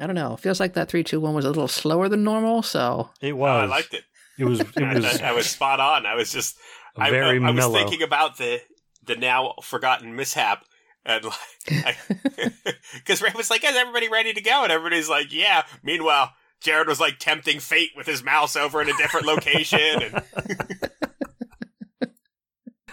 [0.00, 0.34] I don't know.
[0.34, 2.62] It feels like that three, two, one was a little slower than normal.
[2.62, 3.62] So It Oh, was.
[3.62, 4.04] I liked it.
[4.38, 4.60] It was.
[4.76, 6.06] It I, was I was spot on.
[6.06, 6.56] I was just
[6.96, 8.60] I, very I, I was thinking about the
[9.04, 10.64] the now forgotten mishap.
[11.04, 11.96] And like,
[12.94, 16.86] because Ray was like, "Is everybody ready to go?" And everybody's like, "Yeah." Meanwhile, Jared
[16.86, 20.22] was like tempting fate with his mouse over in a different location, and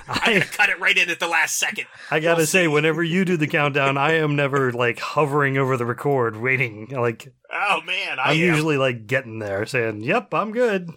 [0.09, 1.85] I I, had to cut it right in at the last second.
[2.11, 5.77] I gotta We'll say, whenever you do the countdown, I am never like hovering over
[5.77, 6.87] the record, waiting.
[6.91, 8.37] Like Oh man, I I'm am.
[8.37, 10.89] usually like getting there, saying, "Yep, I'm good."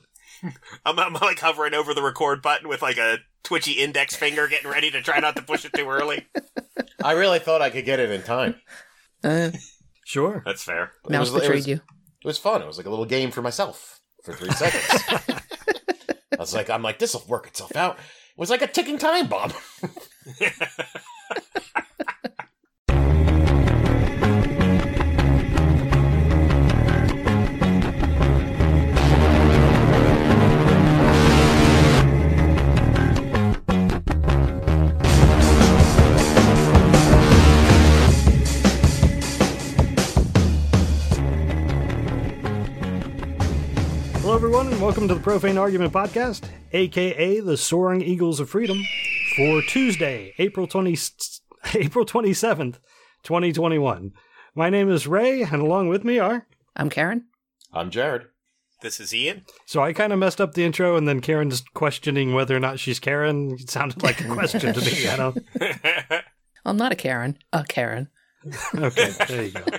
[0.86, 4.70] I'm, I'm like hovering over the record button with like a twitchy index finger, getting
[4.70, 6.26] ready to try not to push it too early.
[7.02, 8.54] I really thought I could get it in time.
[9.24, 9.50] uh,
[10.04, 10.42] Sure.
[10.46, 10.92] That's fair.
[11.04, 11.74] It mouse was- it betrayed was- you.
[11.74, 12.62] It was fun.
[12.62, 15.04] It was like a little game for myself for three seconds.
[16.32, 17.98] I was like, I'm like, this will work itself out.
[18.38, 19.52] Was like a ticking time bomb.
[44.48, 48.82] everyone, and welcome to the Profane Argument Podcast, aka the Soaring Eagles of Freedom,
[49.36, 50.96] for Tuesday, April twenty
[51.74, 52.80] April twenty seventh,
[53.22, 54.12] twenty twenty one.
[54.54, 56.46] My name is Ray, and along with me are.
[56.74, 57.26] I'm Karen.
[57.74, 58.28] I'm Jared.
[58.80, 59.44] This is Ian.
[59.66, 62.80] So I kind of messed up the intro, and then Karen's questioning whether or not
[62.80, 63.50] she's Karen.
[63.60, 65.08] It sounded like a question to me.
[65.08, 65.44] I don't.
[66.64, 67.36] I'm not a Karen.
[67.52, 68.08] A Karen.
[68.74, 69.64] Okay, there you go.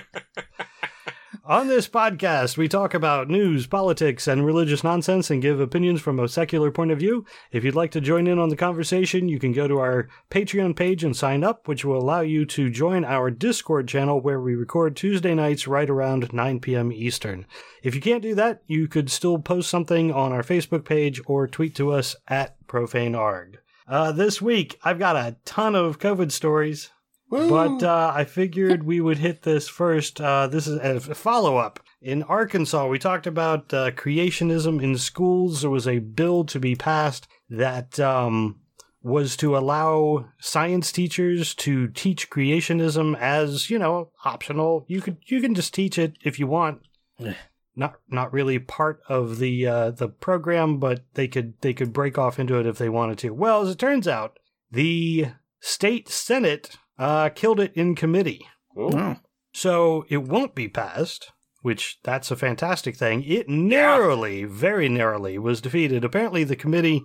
[1.44, 6.20] On this podcast, we talk about news, politics, and religious nonsense and give opinions from
[6.20, 7.24] a secular point of view.
[7.50, 10.76] If you'd like to join in on the conversation, you can go to our Patreon
[10.76, 14.54] page and sign up, which will allow you to join our Discord channel where we
[14.54, 16.92] record Tuesday nights right around 9 p.m.
[16.92, 17.46] Eastern.
[17.82, 21.48] If you can't do that, you could still post something on our Facebook page or
[21.48, 23.56] tweet to us at ProfaneArg.
[23.88, 26.90] Uh, this week, I've got a ton of COVID stories.
[27.30, 30.20] But uh, I figured we would hit this first.
[30.20, 31.80] Uh, this is a follow up.
[32.02, 35.60] In Arkansas, we talked about uh, creationism in schools.
[35.60, 38.60] There was a bill to be passed that um,
[39.02, 44.84] was to allow science teachers to teach creationism as you know optional.
[44.88, 46.80] You could you can just teach it if you want.
[47.24, 47.34] Eh.
[47.76, 52.18] Not not really part of the uh, the program, but they could they could break
[52.18, 53.30] off into it if they wanted to.
[53.30, 54.38] Well, as it turns out,
[54.70, 55.28] the
[55.60, 58.46] state senate uh, killed it in committee.
[58.78, 58.90] Ooh.
[58.92, 59.16] Oh.
[59.52, 63.24] So it won't be passed, which that's a fantastic thing.
[63.24, 66.04] It narrowly, very narrowly, was defeated.
[66.04, 67.02] Apparently, the committee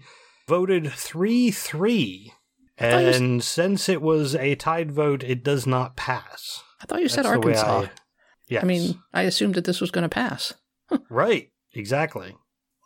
[0.48, 2.32] voted 3 3.
[2.78, 6.62] thought you s- And since it was a tied vote, it does not pass.
[6.82, 7.82] I thought you said That's the way Arkansas.
[7.88, 7.90] I-
[8.48, 8.64] Yes.
[8.64, 10.54] I mean, I assumed that this was going to pass.
[11.10, 12.36] right, exactly.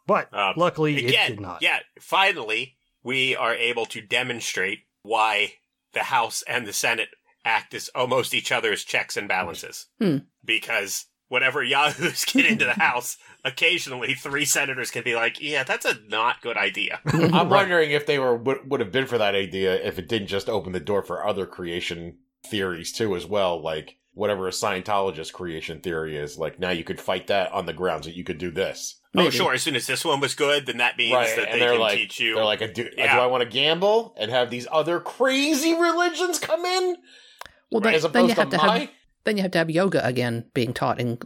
[0.07, 1.61] But Um, luckily, it did not.
[1.61, 1.79] yeah.
[1.99, 5.55] Finally, we are able to demonstrate why
[5.93, 7.09] the House and the Senate
[7.45, 9.87] act as almost each other's checks and balances.
[9.99, 10.17] Hmm.
[10.43, 15.85] Because whenever yahoos get into the House, occasionally three senators can be like, "Yeah, that's
[15.85, 19.35] a not good idea." I'm wondering if they were would, would have been for that
[19.35, 23.61] idea if it didn't just open the door for other creation theories too as well,
[23.61, 26.37] like whatever a Scientologist creation theory is.
[26.37, 28.98] Like now you could fight that on the grounds that you could do this.
[29.17, 29.53] Oh, sure.
[29.53, 31.71] As soon as this one was good, then that means right, that and they they're
[31.73, 32.35] can like, teach you.
[32.35, 33.19] they're like, do, do Yeah.
[33.19, 36.95] I want to gamble and have these other crazy religions come in
[37.71, 38.79] Well, then, as then you have to to my?
[38.79, 38.89] have
[39.23, 41.17] then you have to have yoga again being taught in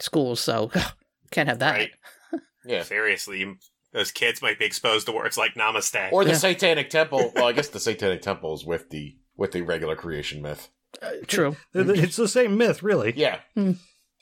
[0.00, 0.40] schools.
[0.40, 0.70] So
[1.30, 1.72] can't have that.
[1.72, 1.90] Right.
[2.66, 2.82] Yeah.
[2.82, 3.56] Seriously,
[3.94, 6.36] those kids might be exposed to words like "namaste." Or the Yeah.
[6.36, 7.32] Satanic Temple.
[7.34, 10.68] Well, I guess the Satanic Temple is with the with the regular creation myth.
[11.00, 11.56] Uh, true.
[11.72, 13.14] It's the same myth, really.
[13.16, 13.38] Yeah.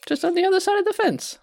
[0.06, 1.38] Just on the other side of the fence.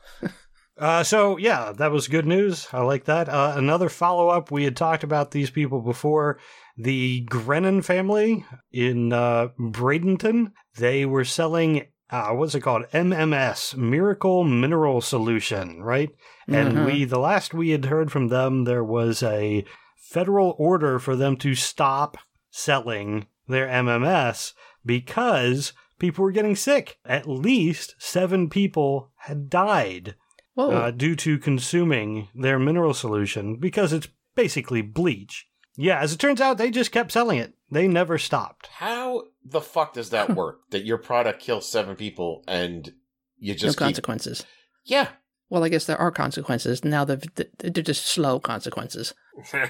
[0.77, 2.67] Uh, so yeah, that was good news.
[2.73, 3.29] I like that.
[3.29, 4.49] Uh, another follow up.
[4.51, 6.39] We had talked about these people before.
[6.77, 10.51] The Grenon family in uh, Bradenton.
[10.77, 11.87] They were selling.
[12.09, 12.85] Uh, what's it called?
[12.93, 16.09] MMS, Miracle Mineral Solution, right?
[16.47, 16.85] And Mhm.
[16.85, 19.63] we, the last we had heard from them, there was a
[19.97, 22.17] federal order for them to stop
[22.51, 24.53] selling their MMS
[24.85, 26.97] because people were getting sick.
[27.05, 30.15] At least seven people had died.
[30.57, 35.47] Uh, due to consuming their mineral solution because it's basically bleach.
[35.75, 37.55] Yeah, as it turns out, they just kept selling it.
[37.71, 38.67] They never stopped.
[38.67, 40.59] How the fuck does that work?
[40.69, 42.93] that your product kills seven people and
[43.37, 43.85] you no just keep...
[43.85, 44.45] consequences.
[44.85, 45.09] Yeah,
[45.49, 46.83] Well, I guess there are consequences.
[46.83, 47.23] Now they've,
[47.57, 49.13] they're just slow consequences.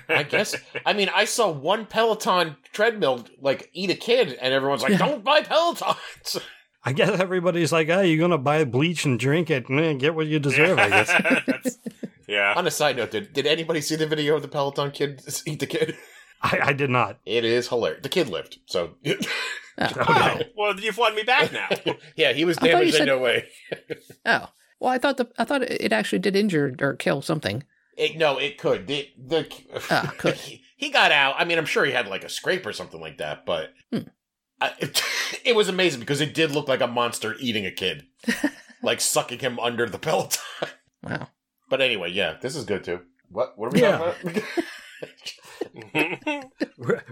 [0.10, 0.56] I guess.
[0.86, 4.98] I mean, I saw one Peloton treadmill like eat a kid, and everyone's like, Yeah.
[4.98, 6.42] "Don't buy Pelotons."
[6.86, 10.28] I guess everybody's like, "Oh, you're gonna buy bleach and drink it, man, get what
[10.28, 11.78] you deserve." I guess.
[12.26, 12.54] Yeah.
[12.56, 15.60] On a side note, did, did anybody see the video of the Peloton kid eat
[15.60, 15.98] the kid?
[16.42, 17.20] I, I did not.
[17.26, 18.02] It is hilarious.
[18.02, 19.14] The kid lived, so Oh,
[19.78, 21.68] Oh, well, you've won me back now.
[22.16, 23.50] yeah, he was I thought damaged in no way.
[24.26, 24.48] oh.
[24.80, 27.64] Well, I thought the I thought it actually did injure or kill something.
[27.98, 28.88] It, no, it could.
[28.88, 29.46] The, the
[29.92, 30.36] Ah, could.
[30.36, 31.36] He, he got out.
[31.38, 34.08] I mean, I'm sure he had like a scrape or something like that, but Hmm.
[34.62, 35.02] I, it,
[35.46, 38.06] it was amazing because it did look like a monster eating a kid,
[38.84, 40.42] like sucking him under the Peloton.
[41.04, 41.28] Wow.
[41.70, 43.02] But anyway, yeah, this is good too.
[43.28, 43.58] What?
[43.58, 43.98] What are we Yeah.
[43.98, 44.44] talking
[45.84, 46.50] about?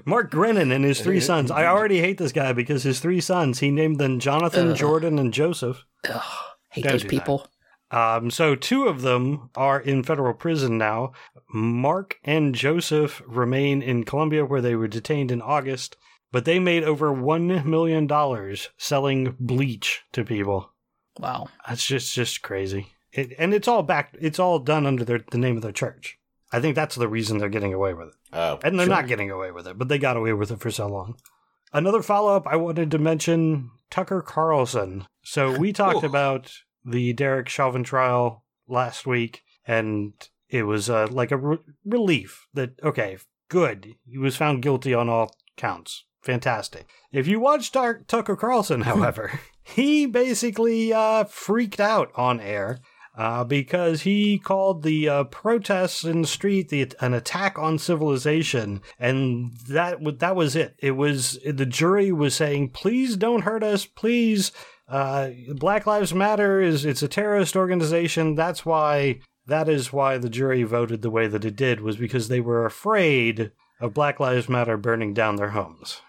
[0.05, 1.51] Mark Grenon and his three sons.
[1.51, 4.77] I already hate this guy because his three sons, he named them Jonathan, Ugh.
[4.77, 5.83] Jordan, and Joseph.
[6.07, 6.21] Ugh,
[6.69, 7.47] hate Don't those people.
[7.91, 11.11] Um, so two of them are in federal prison now.
[11.53, 15.97] Mark and Joseph remain in Colombia where they were detained in August,
[16.31, 20.71] but they made over one million dollars selling bleach to people.
[21.19, 21.49] Wow.
[21.67, 22.87] That's just just crazy.
[23.11, 24.15] It, and it's all back.
[24.19, 26.17] It's all done under their, the name of their church.
[26.53, 28.13] I think that's the reason they're getting away with it.
[28.33, 28.95] Oh, And they're sure.
[28.95, 31.15] not getting away with it, but they got away with it for so long.
[31.73, 35.05] Another follow up, I wanted to mention Tucker Carlson.
[35.23, 36.51] So we talked about
[36.85, 40.13] the Derek Chauvin trial last week, and
[40.49, 43.17] it was uh, like a re- relief that, okay,
[43.47, 43.95] good.
[44.09, 46.05] He was found guilty on all counts.
[46.21, 46.87] Fantastic.
[47.11, 52.79] If you watch Dark Tucker Carlson, however, he basically uh, freaked out on air
[53.17, 58.81] uh, because he called the uh, protests in the street the, an attack on civilization,
[58.99, 60.75] and that w- that was it.
[60.79, 64.51] It was the jury was saying, "Please don't hurt us, please."
[64.87, 68.35] Uh, Black Lives Matter is it's a terrorist organization.
[68.35, 72.27] That's why that is why the jury voted the way that it did was because
[72.27, 76.01] they were afraid of Black Lives Matter burning down their homes.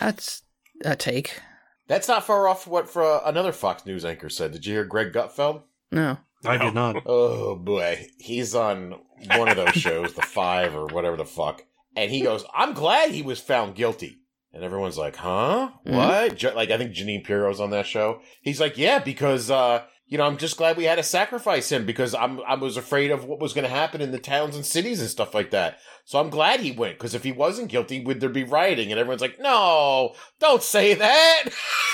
[0.00, 0.42] That's
[0.84, 1.40] a take.
[1.86, 4.52] That's not far off what for uh, another Fox News anchor said.
[4.52, 5.62] Did you hear Greg Gutfeld?
[5.90, 6.18] No.
[6.44, 7.02] I did not.
[7.06, 8.94] Oh boy, he's on
[9.36, 11.64] one of those shows, the Five or whatever the fuck,
[11.96, 14.20] and he goes, "I'm glad he was found guilty."
[14.52, 15.70] And everyone's like, "Huh?
[15.86, 15.94] Mhm.
[15.96, 18.20] What?" Ju- like I think Jeanine Pirro's on that show.
[18.42, 21.84] He's like, "Yeah, because uh, you know, I'm just glad we had to sacrifice him
[21.84, 24.64] because I'm I was afraid of what was going to happen in the towns and
[24.64, 25.78] cities and stuff like that.
[26.04, 28.98] So I'm glad he went because if he wasn't guilty, would there be rioting?" And
[28.98, 31.42] everyone's like, "No, don't say that."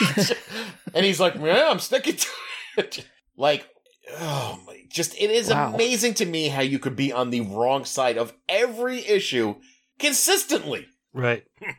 [0.95, 2.29] and he's like, "Yeah, I'm sticking to
[2.79, 3.05] it."
[3.37, 3.69] like,
[4.19, 5.75] oh my, just it is Wow.
[5.75, 9.57] amazing to me how you could be on the wrong side of every issue
[9.99, 10.87] consistently.
[11.13, 11.45] Right.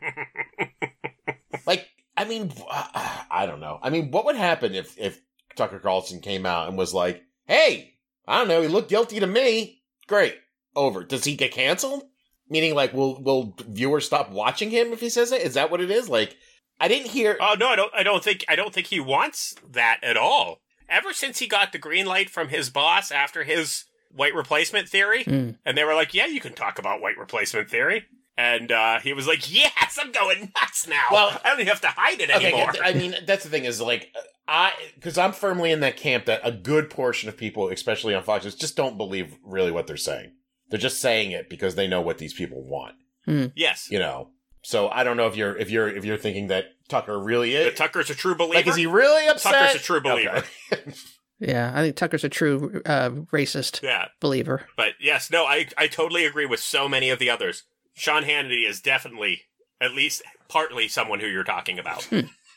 [1.66, 3.78] Like, I mean, uh, I don't know.
[3.82, 5.20] I mean, what would happen if if
[5.56, 7.94] Tucker Carlson came out and was like, "Hey,
[8.26, 9.82] I don't know, he looked guilty to me.
[10.06, 10.36] Great,
[10.74, 12.04] over." Does he get canceled?
[12.48, 15.42] Meaning, like, will will viewers stop watching him if he says it?
[15.42, 16.08] Is that what it is?
[16.08, 16.36] Like,
[16.78, 17.36] I didn't hear.
[17.40, 17.92] Oh no, I don't.
[17.94, 18.44] I don't think.
[18.48, 20.60] I don't think he wants that at all.
[20.88, 25.24] Ever since he got the green light from his boss after his white replacement theory,
[25.24, 25.58] Mm.
[25.64, 28.04] and they were like, "Yeah, you can talk about white replacement theory,"
[28.36, 31.06] and uh, he was like, "Yes, I'm going nuts now.
[31.10, 33.64] Well- I don't even have to hide it Okay, anymore." I mean, that's the thing
[33.64, 34.12] is like
[34.48, 38.22] I because I'm firmly in that camp that a good portion of people, especially on
[38.22, 40.32] Fox, News, just don't believe really what they're saying.
[40.68, 42.94] They're just saying it because they know what these people want.
[43.54, 44.30] yes, You know.
[44.62, 47.66] So I don't know if you're if you're if you're thinking that Tucker really is
[47.66, 48.54] that Tucker's a true believer.
[48.54, 49.52] like is he really upset?
[49.52, 50.44] Tucker's a true believer.
[50.72, 50.92] Okay.
[51.38, 54.62] Yeah, I think Tucker's a true uh, racist yeah, believer.
[54.74, 57.64] but yes, no, I I totally agree with so many of the others.
[57.92, 59.42] Sean Hannity is definitely
[59.78, 62.08] at least partly someone who you're talking about.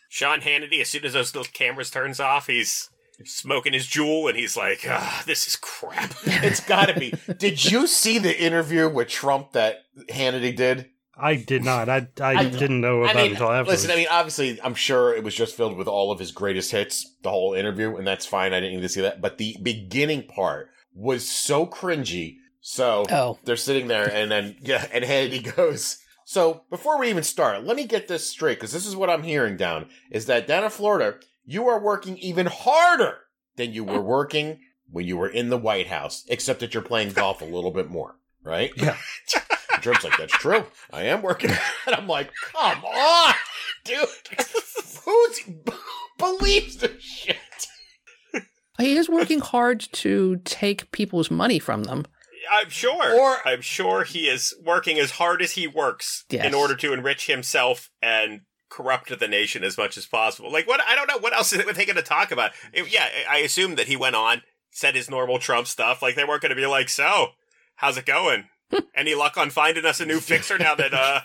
[0.10, 2.89] Sean Hannity, as soon as those little cameras turns off, he's
[3.25, 7.13] smoking his Juul and he's like, ah, "This is crap." it's got to be.
[7.38, 10.89] Did you see the interview with Trump that Hannity did?
[11.22, 11.89] I did not.
[11.89, 13.70] I I, I- didn't know I about it mean, until afterwards.
[13.84, 13.92] listen.
[13.92, 17.06] I mean, obviously, I'm sure it was just filled with all of his greatest hits,
[17.24, 18.54] the whole interview, and that's fine.
[18.54, 22.38] I didn't need to see that, but the beginning part was so cringy.
[22.62, 25.99] So Oh, they're sitting there, and then yeah, and Hannity goes.
[26.29, 29.24] So before we even start, let me get this straight because this is what I'm
[29.24, 33.21] hearing down is that down in Florida, you are working even harder
[33.55, 34.59] than you were working
[34.91, 37.89] when you were in the White House, except that you're playing golf a little bit
[37.89, 38.69] more, right?
[38.75, 38.95] Yeah.
[39.81, 40.65] Trump's like, that's true.
[40.93, 41.50] I am working.
[41.88, 43.33] And I'm like, come on,
[43.83, 43.98] dude.
[45.05, 45.39] Who's
[46.19, 47.38] believes this shit?
[48.77, 52.05] he is working hard to take people's money from them.
[52.50, 53.13] I'm sure.
[53.20, 56.46] Or- I'm sure he is working as hard as he works Yes.
[56.46, 60.51] in order to enrich himself and corrupt the nation as much as possible.
[60.51, 60.82] Like what?
[60.88, 62.51] I don't know what else they going to talk about.
[62.74, 64.41] It- yeah, I assume that he went on,
[64.72, 66.01] said his normal Trump stuff.
[66.01, 67.29] Like they weren't going to be like, "So,
[67.75, 68.46] how's it going?
[68.96, 71.22] Any luck on finding us a new fixer now that uh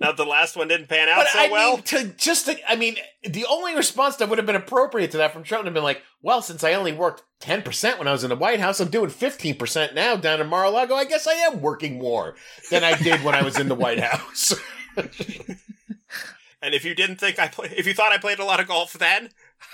[0.00, 1.74] Now the last one didn't pan out But so I well.
[1.74, 5.16] mean, to just to, I mean, the only response that would have been appropriate to
[5.16, 8.06] that from Trump would have been like, "Well, since I only worked ten percent when
[8.06, 10.94] I was in the White House, I'm doing fifteen percent now down in Mar-a-Lago.
[10.94, 12.36] I guess I am working more
[12.70, 14.54] than I did when I was in the White House."
[14.96, 18.68] and if you didn't think I play, if you thought I played a lot of
[18.68, 19.30] golf then,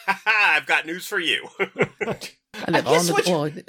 [0.27, 1.49] I've got news for you.
[1.59, 2.17] I
[2.69, 3.65] I guess what you-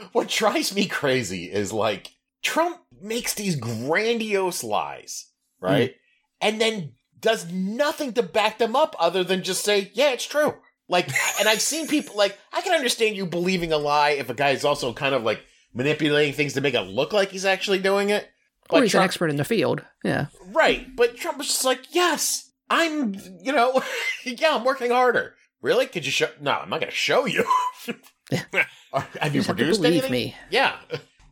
[0.12, 2.10] what drives me crazy is like
[2.42, 5.26] Trump makes these grandiose lies,
[5.60, 5.94] right?
[6.40, 10.54] And then does nothing to back them up other than just say, yeah, it's true.
[10.88, 14.34] Like, and I've seen people like, I can understand you believing a lie if a
[14.34, 15.40] guy is also kind of like
[15.72, 18.24] manipulating things to make it look like he's actually doing it.
[18.70, 19.84] or But he's an expert in the field.
[20.02, 20.26] Yeah.
[20.46, 20.96] Right.
[20.96, 23.82] But Trump was just like, yes, I'm, you know,
[24.24, 25.34] yeah, I'm working harder.
[25.62, 25.86] Really?
[25.86, 26.28] Could you show?
[26.40, 27.44] No, I'm not going to show you.
[28.32, 30.10] Have you You just have anything?
[30.10, 30.34] me.
[30.50, 30.76] Yeah.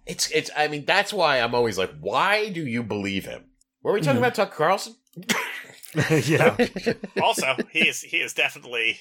[0.07, 3.45] It's, it's, I mean, that's why I'm always like, why do you believe him?
[3.89, 4.19] Were we talking Mhm.
[4.19, 4.97] about Tucker Carlson?
[6.27, 6.57] yeah.
[7.23, 9.01] also, he is he is definitely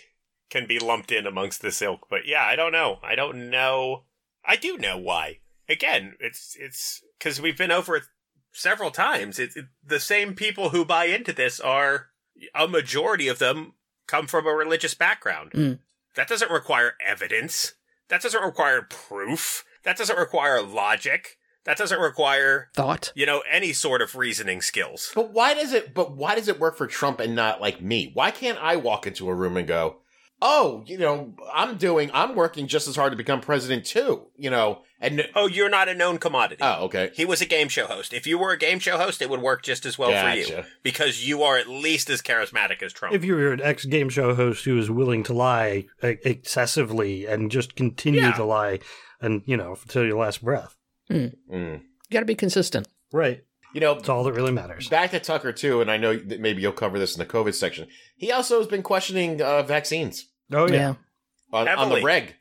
[0.50, 2.08] can be lumped in amongst this ilk.
[2.10, 3.00] But yeah, I don't know.
[3.04, 4.06] I don't know.
[4.46, 5.40] I do know why.
[5.68, 8.04] Again, it's it's because we've been over it
[8.54, 9.40] several times.
[9.40, 12.12] It's it, the same people who buy into this are
[12.56, 13.74] a majority of them
[14.08, 15.52] come from a religious background.
[15.52, 15.80] Mm.
[16.16, 17.74] That doesn't require evidence.
[18.08, 19.66] That doesn't require proof.
[19.84, 21.37] That doesn't require logic.
[21.68, 23.12] That doesn't require Thought.
[23.16, 25.12] you know any sort of reasoning skills.
[25.14, 28.10] But why does it, but why does it work for Trump and not like me?
[28.16, 29.98] Why can't I walk into a room and go,
[30.42, 34.50] oh, you know, I'm doing, I'm working just as hard to become president too, you
[34.50, 36.62] know, and, Oh, you're not a known commodity.
[36.64, 37.12] oh, okay.
[37.14, 38.14] He was a game show host.
[38.14, 40.64] If you were a game show host, it would work just as well for you
[40.84, 43.14] because you are at least as charismatic as Trump.
[43.16, 47.52] If you're an ex game show host who is willing to lie uh, excessively and
[47.52, 48.32] just continue Yeah.
[48.34, 48.80] to lie
[49.20, 50.76] and, you know, until your last breath.
[51.10, 51.36] Mm.
[51.52, 51.80] You
[52.12, 52.88] got to be consistent.
[53.12, 53.44] Right.
[53.74, 54.88] You know, That's all that really matters.
[54.90, 57.54] back to Tucker too, and I know that maybe you'll cover this in the COVID
[57.54, 57.88] section.
[58.16, 60.74] He also has been questioning uh, vaccines Oh, Yeah.
[60.74, 60.94] yeah.
[61.52, 62.36] on, on the reg.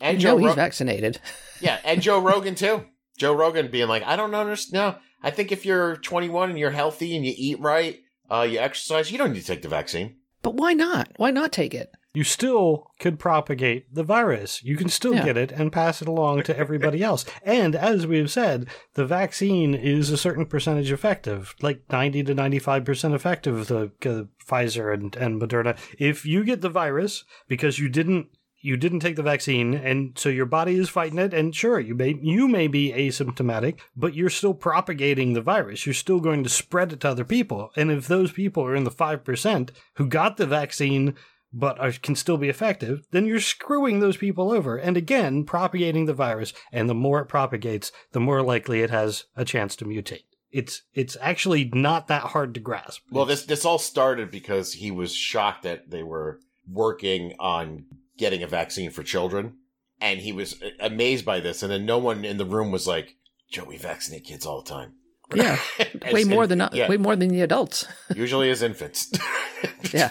[0.00, 1.20] And You Joe, know he's Ro- vaccinated.
[1.60, 2.84] yeah, and Joe Rogan too.
[3.18, 4.72] Joe Rogan being like, I don't understand.
[4.74, 7.98] No, I think if you're 21 and you're healthy and you eat right,
[8.30, 10.16] uh, you exercise, you don't need to take the vaccine.
[10.42, 11.10] But why not?
[11.16, 11.90] Why not take it?
[12.14, 14.62] You still could propagate the virus.
[14.64, 15.24] You can still Yeah.
[15.26, 17.24] get it and pass it along to everybody else.
[17.42, 23.14] And as we've said, the vaccine is a certain percentage effective, like 90 to 95%
[23.14, 25.76] effective, the uh, Pfizer and, and Moderna.
[25.98, 28.28] If you get the virus because you didn't
[28.60, 31.94] you didn't take the vaccine and so your body is fighting it and sure you
[31.94, 36.50] may you may be asymptomatic but you're still propagating the virus you're still going to
[36.50, 40.38] spread it to other people and if those people are in the 5% who got
[40.38, 41.14] the vaccine
[41.52, 46.06] but are, can still be effective then you're screwing those people over and again propagating
[46.06, 49.84] the virus and the more it propagates the more likely it has a chance to
[49.84, 54.72] mutate it's it's actually not that hard to grasp Well, this this all started because
[54.74, 56.40] he was shocked that they were
[56.70, 57.84] working on
[58.16, 59.58] getting a vaccine for children,
[60.00, 61.62] and he was uh, amazed by this.
[61.62, 63.16] And then no one in the room was like,
[63.50, 64.94] "Joe, we vaccinate kids all the time."
[65.34, 65.58] Yeah.
[66.12, 67.86] Way more in- than yeah, way more than the adults.
[68.14, 69.12] usually as infants.
[69.92, 70.10] Yeah.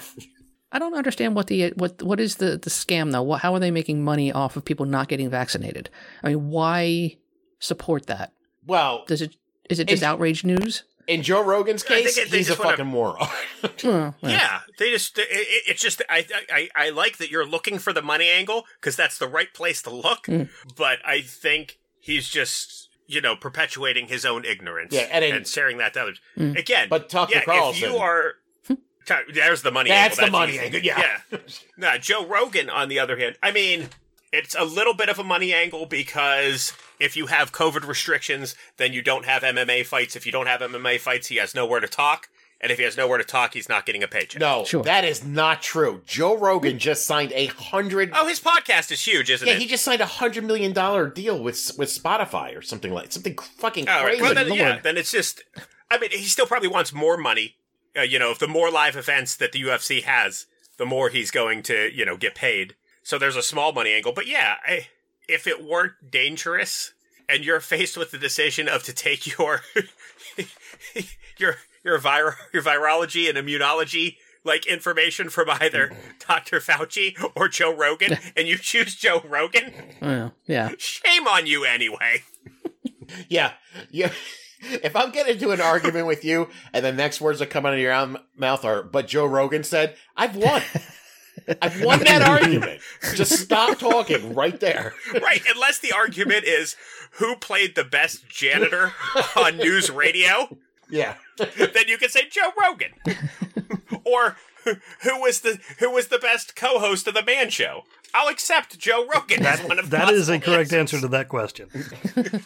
[0.72, 3.24] I don't understand what the what what is the the scam though?
[3.24, 5.90] What, how are they making money off of people not getting vaccinated?
[6.24, 7.18] I mean, why
[7.60, 8.34] support that?
[8.66, 9.36] Well, Does it
[9.70, 10.84] is it just It's- outrage news?
[11.08, 13.16] in Joe Rogan's I think case, it- they he's a just wanna- fucking moron.
[13.64, 17.46] Oh, well, Yeah, they just it, it- it's just I, I I like that you're
[17.46, 20.26] looking for the money angle because that's the right place to look.
[20.26, 20.50] Mm.
[20.76, 25.78] But I think he's just you know perpetuating his own ignorance Yeah, and in- sharing
[25.78, 26.20] that to others.
[26.38, 26.58] Mm.
[26.60, 28.34] Again, But Tucker yeah, Carlson- if you are.
[29.34, 30.26] There's the money That's angle.
[30.28, 30.60] the money easy.
[30.66, 31.18] angle, yeah.
[31.32, 31.38] yeah.
[31.78, 33.90] Nah, Joe Rogan, on the other hand, I mean,
[34.34, 38.94] it's a little bit of a money angle because if you have COVID restrictions, then
[38.94, 40.16] you don't have MMA fights.
[40.16, 42.28] If you don't have MMA fights, he has nowhere to talk.
[42.60, 44.40] And if he has nowhere to talk, he's not getting a paycheck.
[44.42, 44.82] no, Sure.
[44.84, 46.02] that is not true.
[46.08, 48.10] Joe Rogan just signed a hundred.
[48.16, 49.58] Oh, his podcast is huge, isn't yeah, it?
[49.58, 53.12] Yeah, he just signed a hundred million dollar deal with with Spotify or something like
[53.12, 54.18] something fucking All right.
[54.18, 54.22] crazy.
[54.24, 55.44] Well, then, yeah, then it's just.
[55.92, 57.58] I mean, he still probably wants more money.
[57.96, 60.46] Uh, you know, if the more live events that the UFC has,
[60.78, 62.76] the more he's going to, you know, get paid.
[63.04, 64.14] So there's a small money angle.
[64.14, 64.88] But yeah, I,
[65.28, 66.94] if it weren't dangerous
[67.30, 69.62] and you're faced with the decision of to take your
[71.38, 75.92] your your vir- your virology and immunology like information from either
[76.28, 76.60] Dr.
[76.60, 80.72] Fauci or Joe Rogan, and you choose Joe Rogan, well, yeah.
[80.78, 82.24] shame on you anyway.
[83.30, 83.54] Yeah,
[83.90, 84.12] yeah.
[84.62, 87.74] If I'm getting into an argument with you, and the next words that come out
[87.74, 90.62] of your mouth are, "But Joe Rogan said," I've won.
[91.62, 92.82] I've won that argument.
[93.14, 94.94] Just stop talking right there.
[95.22, 96.76] right, unless the argument is
[97.12, 98.94] who played the best janitor
[99.36, 100.58] on news radio,
[100.90, 101.16] Yeah.
[101.38, 102.94] then you can say Joe Rogan.
[104.04, 104.36] or
[104.66, 107.84] who was the who was the best co-host of the Man Show?
[108.14, 110.74] I'll accept Joe Rogan as one of That is a correct answers.
[110.74, 111.70] answer to that question.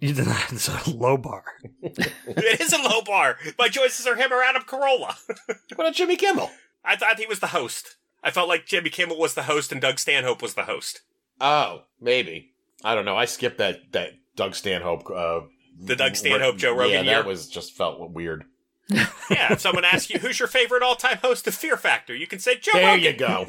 [0.00, 0.52] you did not.
[0.52, 1.44] It's a low bar.
[1.82, 3.36] It is a low bar.
[3.58, 5.14] My choices are him or Adam Carolla.
[5.74, 6.50] What about Jimmy Kimmel?
[6.84, 7.96] I thought he was the host.
[8.22, 11.00] I felt like Jimmy Kimmel was the host and Doug Stanhope was the host.
[11.40, 12.52] Oh, maybe.
[12.84, 13.16] I don't know.
[13.16, 15.08] I skipped that that Doug Stanhope.
[15.10, 15.40] Uh,
[15.80, 17.14] The Doug Stanhope, Joe Rogan Yeah, year?
[17.22, 18.44] that was just felt weird.
[19.28, 22.38] Yeah, if someone asks you who's your favorite all-time host of Fear Factor, you can
[22.38, 23.04] say Joe There Rogan.
[23.04, 23.46] you go.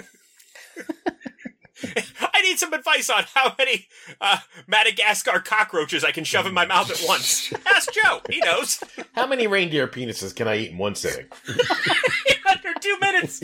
[2.33, 3.87] I need some advice on how many
[4.19, 7.51] uh, Madagascar cockroaches I can shove in my mouth at once.
[7.67, 8.21] Ask Joe.
[8.29, 8.83] He knows.
[9.13, 11.25] How many reindeer penises can I eat in one sitting?
[12.47, 13.43] Under two minutes.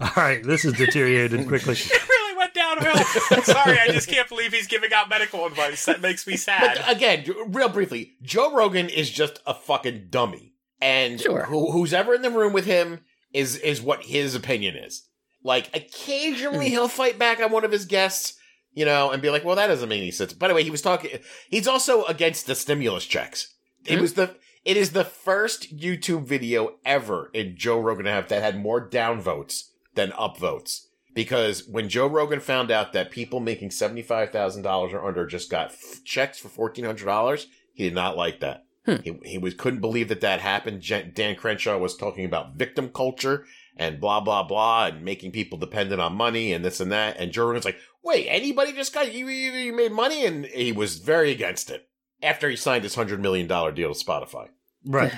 [0.00, 1.74] All right, this is deteriorated quickly.
[1.74, 2.96] It really went downhill.
[3.44, 5.84] Sorry, I just can't believe he's giving out medical advice.
[5.84, 6.84] That makes me But sad.
[6.86, 11.44] again, real briefly, Joe Rogan is just a fucking dummy, and Sure.
[11.44, 13.00] who, who's ever in the room with him
[13.34, 15.02] is is what his opinion is.
[15.42, 18.38] Like occasionally he'll fight back on one of his guests,
[18.74, 20.70] you know, and be like, "Well, that doesn't make any sense." By the way, he
[20.70, 21.18] was talking.
[21.48, 23.54] He's also against the stimulus checks.
[23.86, 24.02] It Hmm?
[24.02, 24.36] was the.
[24.64, 28.86] It is the first YouTube video ever in Joe Rogan to have that had more
[28.86, 30.86] downvotes than upvotes.
[31.14, 35.26] Because when Joe Rogan found out that people making seventy five thousand dollars or under
[35.26, 38.64] just got f- checks for fourteen hundred dollars, he did not like that.
[38.86, 38.96] Hmm.
[39.02, 40.82] He he was couldn't believe that that happened.
[40.82, 43.46] Jen, Dan Crenshaw was talking about victim culture
[43.80, 47.16] and blah blah blah, and making people dependent on money and this and that.
[47.18, 49.26] And Joe Rogan's like, "Wait, anybody just got you?
[49.26, 51.88] You, you made money?" And he was very against it
[52.22, 54.50] after he signed his hundred million dollar deal to Spotify.
[54.84, 55.12] Right.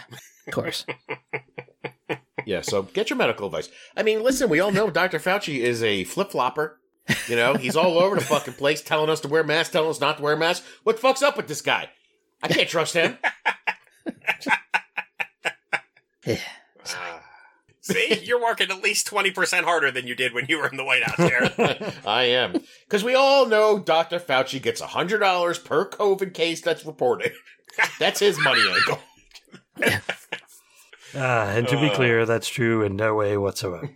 [0.46, 0.86] Of course.
[2.44, 3.68] Yeah, so get your medical advice.
[3.96, 5.20] I mean, listen, we all know Dr.
[5.20, 6.80] Fauci is a flip flopper.
[7.28, 10.00] You know, he's all over the fucking place telling us to wear masks, telling us
[10.00, 10.66] not to wear masks.
[10.82, 11.90] What the fuck's up with this guy?
[12.42, 13.16] I can't trust him.
[16.84, 17.21] Ah.
[17.82, 20.84] See, you're working at least 20% harder than you did when you were in the
[20.84, 21.94] White House, Jared.
[22.06, 22.52] I am.
[22.86, 24.18] Because we all know Dr.
[24.20, 27.32] Fauci gets $100 per COVID case that's reported.
[27.98, 28.62] That's his money
[29.80, 30.00] angle.
[31.14, 31.94] Uh, and to be Uh.
[31.94, 33.86] clear, that's true in no way whatsoever.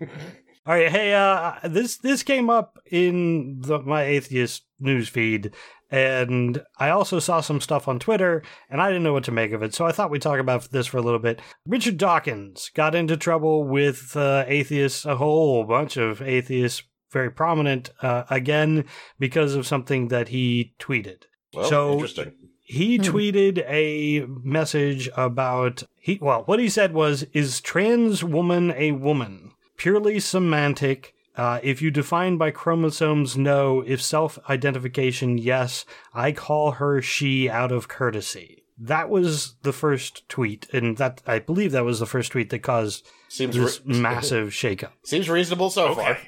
[0.66, 5.52] All right, hey, uh, this this came up in the, my atheist news feed,
[5.90, 9.52] and I also saw some stuff on Twitter, and I didn't know what to make
[9.52, 11.40] of it, so I thought we'd talk about this for a little bit.
[11.66, 17.90] Richard Dawkins got into trouble with uh, atheists, a whole bunch of atheists, very prominent,
[18.02, 18.84] uh, again
[19.18, 21.22] because of something that he tweeted
[21.54, 22.32] Well, So- interesting.
[22.62, 23.02] he Hmm.
[23.02, 29.52] tweeted a message about he well what he said was is trans woman a woman
[29.76, 37.00] purely semantic uh, if you define by chromosomes no if self-identification yes i call her
[37.02, 42.00] she out of courtesy that was the first tweet and that i believe that was
[42.00, 46.18] the first tweet that caused Seems this re- massive shakeup Seems reasonable so far.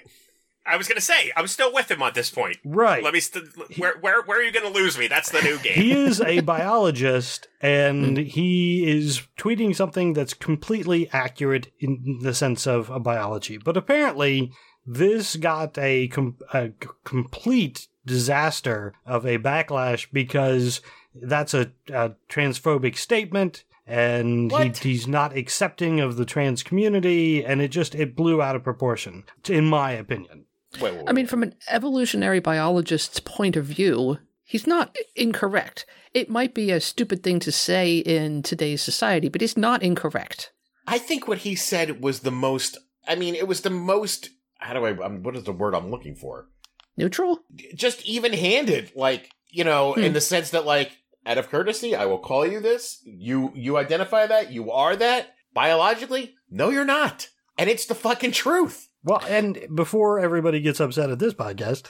[0.70, 2.58] I was going to say, I'm still with him on this point.
[2.62, 3.20] right Let me.
[3.20, 3.46] St-
[3.78, 5.08] where, where, where are you going to lose me?
[5.08, 5.72] That's the new game.
[5.72, 12.66] he is a biologist and he is tweeting something that's completely accurate in the sense
[12.66, 13.56] of a biology.
[13.56, 14.52] But apparently,
[14.88, 20.80] this got a, com- a c- complete disaster of a backlash because
[21.14, 27.60] that's a, a transphobic statement and he, he's not accepting of the trans community and
[27.60, 30.44] it just it blew out of proportion in my opinion
[30.80, 35.86] Wait, wait, I mean, from an evolutionary biologist's point of view, he's not incorrect.
[36.12, 40.52] It might be a stupid thing to say in today's society, but it's not incorrect.
[40.86, 42.76] I think what he said was the most.
[43.06, 44.30] I mean, it was the most.
[44.58, 44.90] How do I?
[45.04, 46.48] Um, what is the word I'm looking for?
[46.96, 47.40] Neutral?
[47.74, 50.00] Just even-handed, like you know, Hmm.
[50.00, 50.92] in the sense that, like,
[51.24, 53.00] out of courtesy, I will call you this.
[53.04, 54.52] You you identify that.
[54.52, 56.34] You are that biologically.
[56.50, 58.88] No, you're not, and it's the fucking truth.
[59.04, 61.86] well and before everybody gets upset at this podcast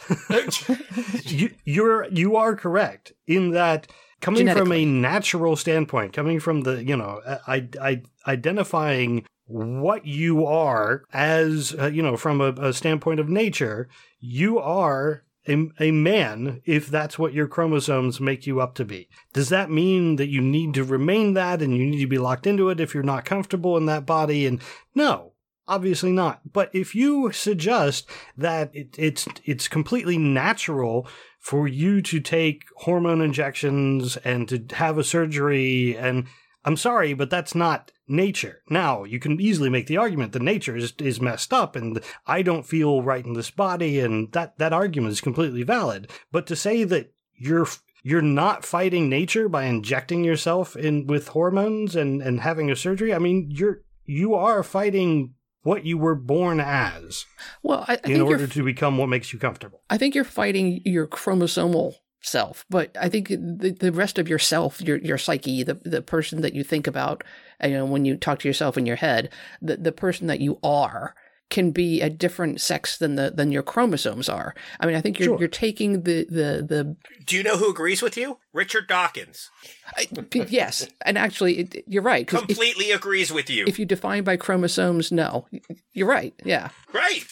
[1.32, 3.86] you, you're you are correct in that
[4.20, 10.46] coming from a natural standpoint, coming from the you know, I, I identifying what you
[10.46, 13.88] are as uh, you know from a, a standpoint of nature,
[14.20, 15.24] you are.
[15.50, 19.08] A, a man, if that's what your chromosomes make you up to be.
[19.32, 22.46] Does that mean that you need to remain that and you need to be locked
[22.46, 24.44] into it if you're not comfortable in that body?
[24.44, 24.60] And
[24.94, 25.32] no,
[25.68, 26.40] obviously not.
[26.52, 31.06] But if you suggest that it, it's it's completely natural
[31.38, 36.26] for you to take hormone injections and to have a surgery and
[36.64, 38.62] I'm sorry, but that's not nature.
[38.68, 42.42] Now, you can easily make the argument that nature is, is messed up and I
[42.42, 46.10] don't feel right in this body and that, that argument is completely valid.
[46.32, 47.66] But to say that your
[48.02, 53.14] you're not fighting nature by injecting yourself in with hormones and and having a surgery.
[53.14, 57.26] I mean, you're you are fighting what you were born as
[57.62, 59.82] Well, I, I in order to become what makes you comfortable.
[59.90, 64.80] I think you're fighting your chromosomal self, but I think the, the rest of yourself,
[64.80, 67.24] your your psyche, the the person that you think about,
[67.62, 69.30] you know, when you talk to yourself in your head,
[69.62, 71.14] the the person that you are
[71.50, 74.54] can be a different sex than the than your chromosomes are.
[74.80, 75.38] I mean, I think you're Sure.
[75.38, 78.38] you're taking the the the Do you know who agrees with you?
[78.52, 79.48] Richard Dawkins
[79.96, 80.08] I,
[80.48, 83.64] yes, and actually, it, you're right because if, completely agrees with you.
[83.66, 85.46] if you define by chromosomes, no,
[85.92, 86.34] you're right.
[86.44, 87.24] Yeah, right.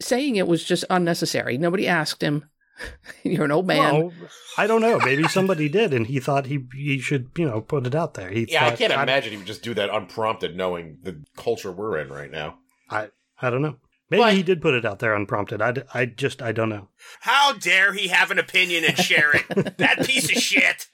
[0.00, 1.58] saying it was just unnecessary.
[1.58, 2.44] Nobody asked him.
[3.22, 3.78] you're an old man.
[3.78, 4.12] Well,
[4.58, 4.98] I don't know.
[4.98, 8.30] Maybe somebody did, and he thought he he should you know put it out there.
[8.30, 11.98] He Yeah, I can't imagine he would just do that unprompted, knowing the culture we're
[11.98, 12.58] in right now.
[12.90, 13.08] I
[13.40, 13.76] I don't know.
[14.10, 15.62] Maybe But- he did put it out there unprompted.
[15.62, 16.88] I, I just I don't know.
[17.20, 19.48] How dare he have an opinion and share it?
[19.78, 20.88] that piece of shit.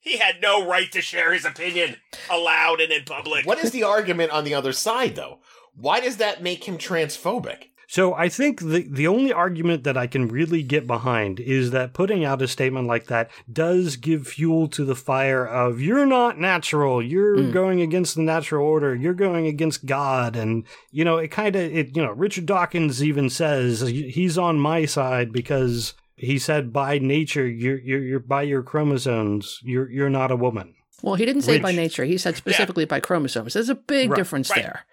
[0.00, 1.96] He had no right to share his opinion
[2.30, 3.46] aloud and in public.
[3.46, 5.40] What is the argument on the other side, though?
[5.74, 7.68] Why does that make him transphobic?
[7.90, 11.94] So I think the the only argument that I can really get behind is that
[11.94, 16.38] putting out a statement like that does give fuel to the fire of you're not
[16.38, 17.52] natural, you're Mm.
[17.52, 21.62] going against the natural order, you're going against God, and you know it kind of
[21.62, 26.98] it you know Richard Dawkins even says he's on my side because he said by
[26.98, 30.74] nature you're you're, you're by your chromosomes you're you're not a woman.
[31.02, 32.04] Well, he didn't say by nature.
[32.04, 33.54] He said specifically by chromosomes.
[33.54, 34.62] There's a big Right, difference right.
[34.62, 34.84] there.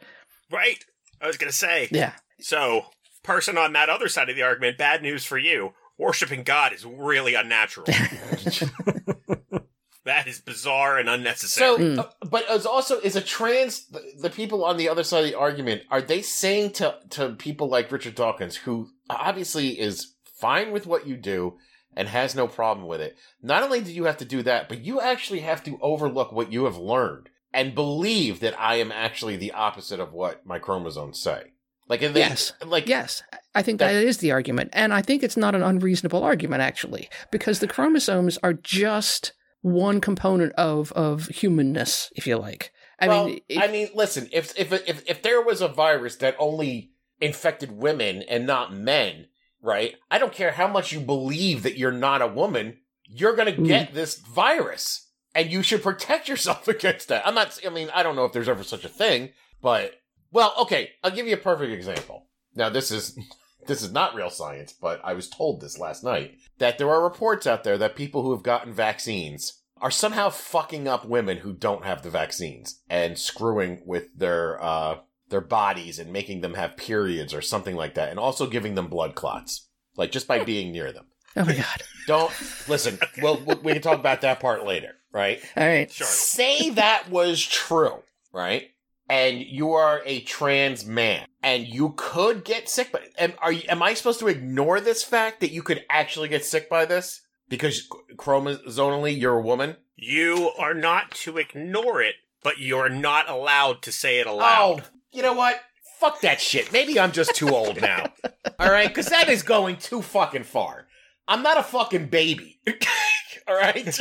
[0.50, 0.86] Right.
[1.20, 1.90] I was going to say.
[1.92, 2.14] Yeah.
[2.40, 2.86] So,
[3.24, 5.74] person on that other side of the argument, bad news for you.
[5.98, 7.88] Worshipping God is really unnatural.
[10.06, 11.68] that is bizarre and unnecessary.
[11.68, 12.00] So, Mm.
[12.00, 15.30] uh, but it's also is a trans the, the people on the other side of
[15.32, 20.72] the argument are they saying to to people like Richard Dawkins, who obviously is fine
[20.72, 21.58] with what you do
[21.96, 23.16] and has no problem with it.
[23.42, 26.52] Not only do you have to do that, but you actually have to overlook what
[26.52, 31.22] you have learned and believe that I am actually the opposite of what my chromosomes
[31.22, 31.54] say.
[31.88, 32.54] Like, they, Yes.
[32.66, 33.22] like Yes,
[33.54, 34.72] I think that is the argument.
[34.74, 40.02] And I think it's not an unreasonable argument, actually, because the chromosomes are just one
[40.02, 42.72] component of, of humanness, if you like.
[43.00, 46.16] I well, mean, if- I mean, listen, if if if if there was a virus
[46.18, 49.28] that only infected women and not men,
[49.62, 49.96] right?
[50.10, 53.62] I don't care how much you believe that you're not a woman, you're going to
[53.62, 53.68] Mm.
[53.68, 57.28] get this virus, and you should protect yourself against that.
[57.28, 57.60] I'm not.
[57.66, 59.30] I mean, I don't know if there's ever such a thing,
[59.62, 59.94] but
[60.36, 60.92] well, okay.
[61.04, 62.28] I'll give you a perfect example.
[62.54, 63.18] Now, this is
[63.68, 67.04] this is not real science, but I was told this last night that there are
[67.04, 71.54] reports out there that people who have gotten vaccines are somehow fucking up women who
[71.54, 74.98] don't have the vaccines and screwing with their uh
[75.30, 78.88] their bodies and making them have periods or something like that and also giving them
[78.88, 79.68] blood clots
[79.98, 81.82] like just by being near them oh my God.
[82.08, 82.32] don't
[82.70, 85.92] listen well we- we can talk about that part later right All right.
[85.92, 86.08] Sure.
[86.08, 88.70] say that was true right
[89.10, 93.64] and you are a trans man and you could get sick but am, are you,
[93.70, 97.22] am i supposed to ignore this fact that you could actually get sick by this
[97.48, 103.82] because chromosomally you're a woman You are not to ignore it, but you're not allowed
[103.84, 104.82] to say it aloud.
[104.82, 105.62] Oh, you know what?
[106.00, 106.74] Fuck that shit.
[106.74, 108.12] Maybe I'm just too old now.
[108.60, 110.88] All right, because that is going too fucking far.
[111.28, 112.60] I'm not a fucking baby.
[113.48, 113.86] All right.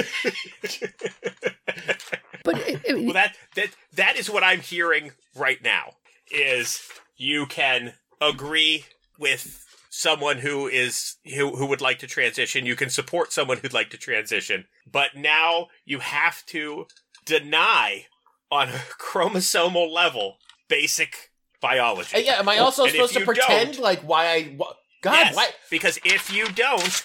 [2.45, 5.95] But it, it- well, that that that is what I'm hearing right now.
[6.31, 6.81] Is
[7.17, 8.85] you can agree
[9.19, 12.65] with someone who is who who would like to transition.
[12.67, 16.87] You can support someone who'd like to transition, but now you have to
[17.25, 18.07] deny
[18.51, 20.37] on a chromosomal level
[20.69, 21.31] basic
[21.61, 22.17] biology.
[22.17, 22.39] Uh, yeah.
[22.39, 24.43] Am I also And supposed to pretend like why I?
[24.61, 25.49] Wh- God, Yes, why?
[25.71, 27.05] Because if you don't,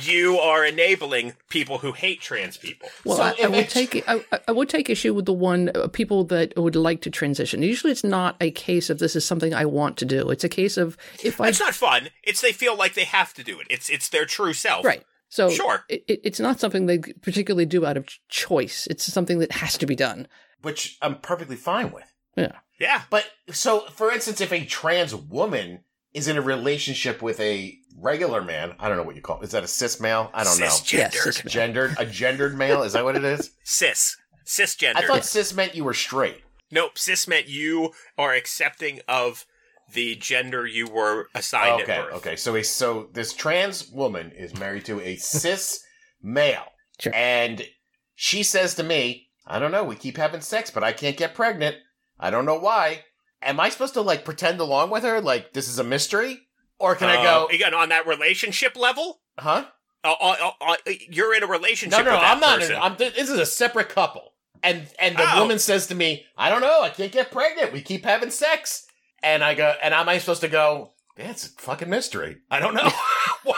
[0.00, 2.88] you are enabling people who hate trans people.
[3.04, 5.88] well, So I, I would take I, I would take issue with the one uh,
[5.88, 7.62] people that would like to transition.
[7.62, 10.30] Usually, it's not a case of this is something I want to do.
[10.30, 12.08] It's a case of if I It's not fun.
[12.22, 13.66] It's they feel like they have to do it.
[13.70, 14.84] It's it's their true self.
[14.84, 15.04] right.
[15.28, 15.84] So Sure.
[15.88, 18.86] it, it, it's not something they particularly do out of choice.
[18.88, 20.28] It's something that has to be done.
[20.62, 22.04] Which I'm perfectly fine with.
[22.36, 22.52] Yeah.
[22.78, 23.02] Yeah.
[23.10, 25.80] But so, for instance, if a trans woman
[26.14, 29.44] is in a relationship with a regular man, I don't know what you call it.
[29.44, 30.30] Is that a cis male?
[30.32, 30.64] I don't know.
[30.66, 31.12] Yes, Cisgendered.
[31.34, 32.82] cis- Gendered, a gendered male.
[32.82, 33.50] Is that what it is?
[33.64, 34.16] Cis.
[34.46, 34.96] Cisgender.
[34.96, 36.42] I thought cis meant you were straight.
[36.70, 36.96] nope.
[36.98, 39.46] Cis meant you are accepting of
[39.92, 42.14] the gender you were assigned Okay, at birth.
[42.16, 42.36] okay.
[42.36, 45.82] So a so this trans woman is married to a cis
[46.22, 46.64] male,
[47.00, 47.12] Sure.
[47.14, 47.66] and
[48.14, 49.84] she says to me, "I don't know.
[49.84, 51.76] We keep having sex, but I can't get pregnant.
[52.18, 53.04] I don't know why.
[53.44, 56.40] Am I supposed to like pretend along with her, like this is a mystery,
[56.78, 59.20] or can I Uh, go, again on that relationship level?
[59.38, 59.66] huh?
[60.02, 60.76] Uh, uh, uh,
[61.08, 61.98] you're in a relationship.
[61.98, 62.62] No, no, with that I'm not.
[62.62, 65.40] In, I'm, this is a separate couple, and and the Oh.
[65.40, 66.82] woman says to me, "I don't know.
[66.82, 67.72] I can't get pregnant.
[67.72, 68.86] We keep having sex."
[69.22, 70.92] And I go, and am I supposed to go?
[71.16, 72.38] That's a fucking mystery.
[72.50, 72.90] I don't know.
[73.44, 73.56] Why?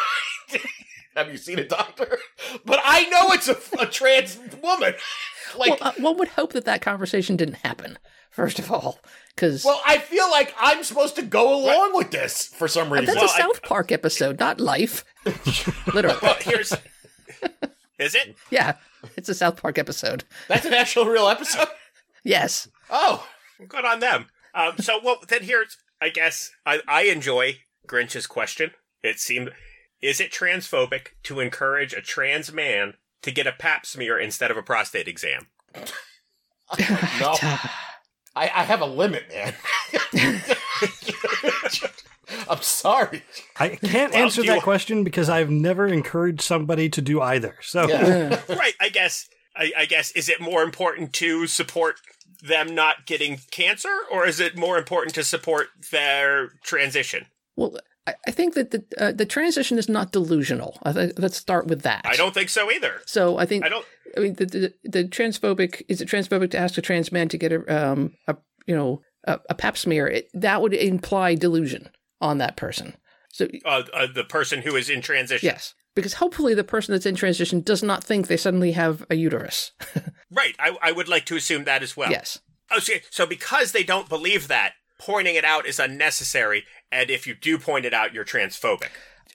[1.16, 2.18] Have you seen a doctor?
[2.64, 4.94] But I know it's a, a trans woman.
[5.56, 7.98] Like, well, uh, one would hope that that conversation didn't happen.
[8.30, 8.98] First of all,
[9.36, 13.06] because well, I feel like I'm supposed to go along with this for some reason.
[13.06, 15.04] that's Well, a I- South Park episode, not life.
[15.94, 16.72] Literally, well, here's.
[17.98, 18.34] Is it?
[18.50, 18.74] yeah,
[19.16, 20.24] it's a South Park episode.
[20.48, 21.68] That's an actual real episode.
[22.24, 23.24] Yes, Oh,
[23.68, 24.26] Good on them.
[24.52, 28.72] Um, so, well, then here's, I guess, I, I enjoy Grinch's question.
[29.00, 29.52] It seemed,
[30.02, 34.56] is it transphobic to encourage a trans man to get a pap smear instead of
[34.56, 35.46] a prostate exam?
[37.20, 37.34] no.
[38.36, 39.54] I, I have a limit, man.
[42.48, 43.22] I'm sorry.
[43.58, 47.56] I can't Well, answer that you- question because I've never encouraged somebody to do either.
[47.62, 48.40] So Yeah.
[48.48, 48.74] right.
[48.80, 49.28] I guess.
[49.58, 51.96] I, I guess is it more important to support
[52.42, 57.24] them not getting cancer, or is it more important to support their transition?
[57.56, 57.74] well,
[58.06, 60.78] I, I think that the uh, the transition is not delusional.
[60.82, 62.02] I th- let's start with that.
[62.04, 63.00] I don't think so either.
[63.06, 63.86] So I think I don't.
[64.16, 67.38] I mean, the, the the transphobic is it transphobic to ask a trans man to
[67.38, 70.06] get a um a you know a, a pap smear?
[70.08, 72.94] It, that would imply delusion on that person.
[73.32, 75.46] So Uh, uh, the person who is in transition.
[75.46, 79.14] yes, because hopefully the person that's in transition does not think they suddenly have a
[79.14, 79.72] uterus.
[80.32, 80.56] Right.
[80.58, 82.10] I, I would like to assume that as well.
[82.10, 87.10] yes, Oh, see, so because they don't believe that, pointing it out is unnecessary, and
[87.10, 88.88] if you do point it out, you're transphobic.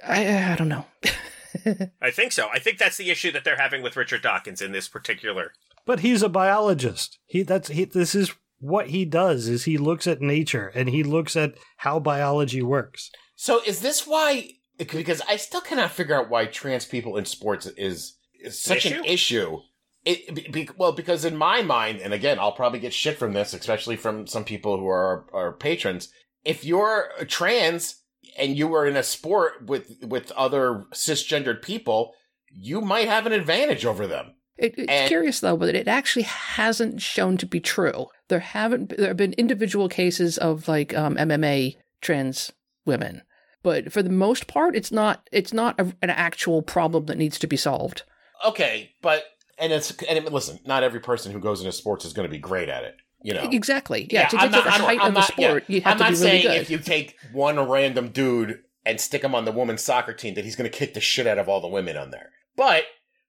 [0.05, 0.85] I I don't know.
[2.01, 2.49] I think so.
[2.53, 5.53] I think that's the issue that they're having with Richard Dawkins in this particular.
[5.85, 7.19] but he's a biologist.
[7.25, 11.03] He that's he this is what he does is he looks at nature and he
[11.03, 13.09] looks at how biology works.
[13.35, 14.51] So is this why?
[14.77, 19.03] Because I still cannot figure out why trans people in sports is, is such an
[19.05, 19.59] issue.
[20.05, 23.33] It be, be- well because in my mind, and again, I'll probably get shit from
[23.33, 26.09] this, especially from some people who are our patrons.
[26.43, 28.00] If you're trans
[28.37, 32.13] and you were in a sport with with other cisgendered people,
[32.49, 34.35] you might have an advantage over them.
[34.57, 38.07] It, it's And- curious though, but it actually hasn't shown to be true.
[38.27, 42.51] There haven't there have been individual cases of like um, MMA trans
[42.85, 43.21] women,
[43.63, 47.39] but for the most part, it's not it's not a, an actual problem that needs
[47.39, 48.03] to be solved.
[48.45, 49.23] Okay, but
[49.57, 52.39] and it's and listen, not every person who goes into sports is going to be
[52.39, 52.95] great at it.
[53.23, 54.07] You know, Exactly.
[54.09, 54.27] Yeah.
[54.27, 55.47] to I'm get to the I'm- height I'm of the not- yeah.
[55.47, 56.61] sport, you have I'm to not be really saying good.
[56.61, 60.43] if you take one random dude and stick him on the women's soccer team that
[60.45, 62.29] he's going to kick the shit out of all the women on there.
[62.55, 62.85] But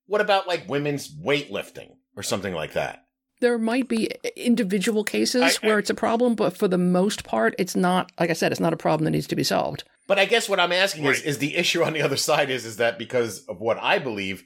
[0.07, 3.01] what about like women's weightlifting or something like that?
[3.41, 7.25] there might be individual cases I- I- where it's a problem, but for the most
[7.25, 8.13] part, it's not.
[8.21, 9.83] Like I said, it's not a problem that needs to be solved.
[10.07, 12.65] But I guess what I'm asking is, is the issue on the other side is,
[12.65, 14.45] is that because of what I believe,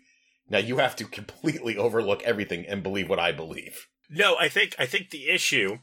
[0.49, 3.87] now you have to completely overlook everything and believe what I believe.
[4.11, 5.79] No, I think I think the issue,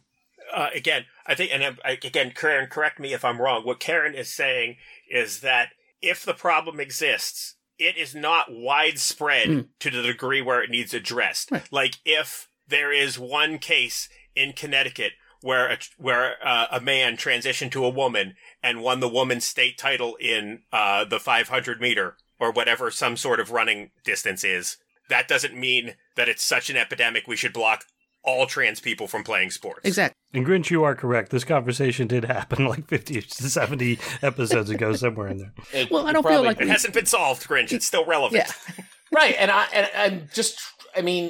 [0.53, 3.65] uh, again, I think, and I, again, Karen, correct me if I'm wrong.
[3.65, 4.77] What Karen is saying
[5.09, 5.69] is that
[6.01, 9.67] if the problem exists, it is not widespread Mm.
[9.79, 11.51] to the degree where it needs addressed.
[11.51, 11.63] Right.
[11.71, 17.71] Like if there is one case in Connecticut where a, where uh, a man transitioned
[17.71, 22.51] to a woman and won the woman's state title in uh, the 500 meter or
[22.51, 24.77] whatever some sort of running distance is,
[25.09, 27.83] that doesn't mean that it's such an epidemic we should block
[28.23, 29.81] all trans people from playing sports.
[29.83, 30.15] Exactly.
[30.33, 31.29] And Grinch, you are correct.
[31.31, 35.53] This conversation did happen like 50 to 70 episodes ago, somewhere in there.
[35.73, 37.71] It- Well, I don't feel like It hasn't been solved, Grinch.
[37.71, 38.43] It's still relevant.
[38.47, 38.83] Yeah.
[39.12, 40.59] right and i and i'm just
[40.95, 41.29] i mean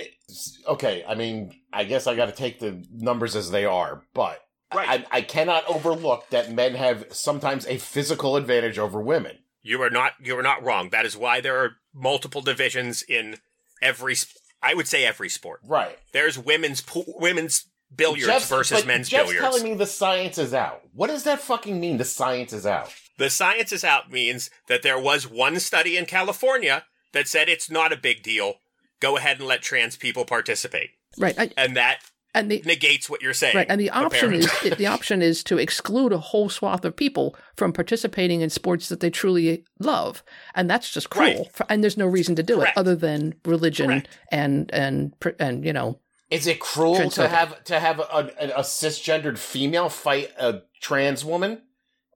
[0.66, 4.40] okay i mean i guess i got to take the numbers as they are but
[4.74, 5.06] Right.
[5.12, 9.90] I, I cannot overlook that men have sometimes a physical advantage over women You are
[9.90, 10.90] not you are not wrong.
[10.92, 13.36] That is why there are multiple divisions in
[13.82, 15.60] every sp- I would say every sport.
[15.68, 19.46] right There's women's pool, women's billiards Jeff's- versus but men's Jeff's billiards.
[19.46, 22.92] telling me the science is out what does that fucking mean the science is out
[23.20, 27.70] the science is out means that there was one study in California that said it's
[27.70, 28.56] not a big deal.
[29.00, 30.90] Go ahead and let trans people participate.
[31.20, 31.38] Right.
[31.38, 32.00] I, And that
[32.34, 33.56] and the negates what you're saying.
[33.56, 33.68] right.
[33.70, 34.70] And the option apparently.
[34.72, 38.90] is the option is to exclude a whole swath of people from participating in sports
[38.90, 40.24] that they truly love,
[40.56, 41.26] and that's just cruel.
[41.44, 41.52] Right.
[41.54, 42.78] For- And there's no reason to do Correct.
[42.78, 44.10] it other than religion Correct.
[44.32, 48.04] and and and you know is it cruel to have to have a,
[48.40, 51.62] a, a cisgendered female fight a trans woman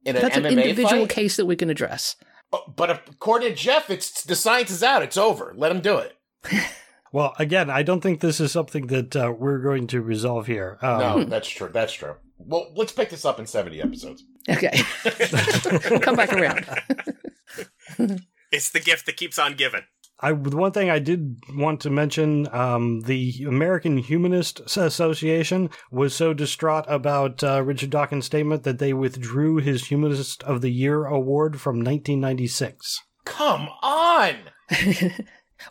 [0.05, 1.09] in an that's MMA an individual fight?
[1.09, 2.15] case that we can address.
[2.51, 5.03] Oh, but according to Jeff, it's the science is out.
[5.03, 5.53] It's over.
[5.55, 6.13] Let him do it.
[7.11, 10.77] Well, again, I don't think this is something that uh, we're going to resolve here.
[10.81, 11.69] Um, No, that's true.
[11.71, 12.15] That's true.
[12.37, 14.23] Well, let's pick this up in 70 episodes.
[14.49, 14.81] Okay,
[15.99, 16.65] come back around.
[18.51, 19.81] it's the gift that keeps on giving.
[20.19, 26.15] I the one thing I did want to mention, um, the American Humanist Association was
[26.15, 31.05] so distraught about uh, Richard Dawkins' statement that they withdrew his Humanist of the Year
[31.05, 32.99] award from 1996.
[33.25, 34.35] Come on!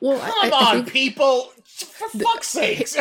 [0.01, 1.53] Well, Come I, I on, think people!
[1.65, 2.97] For fuck's sakes!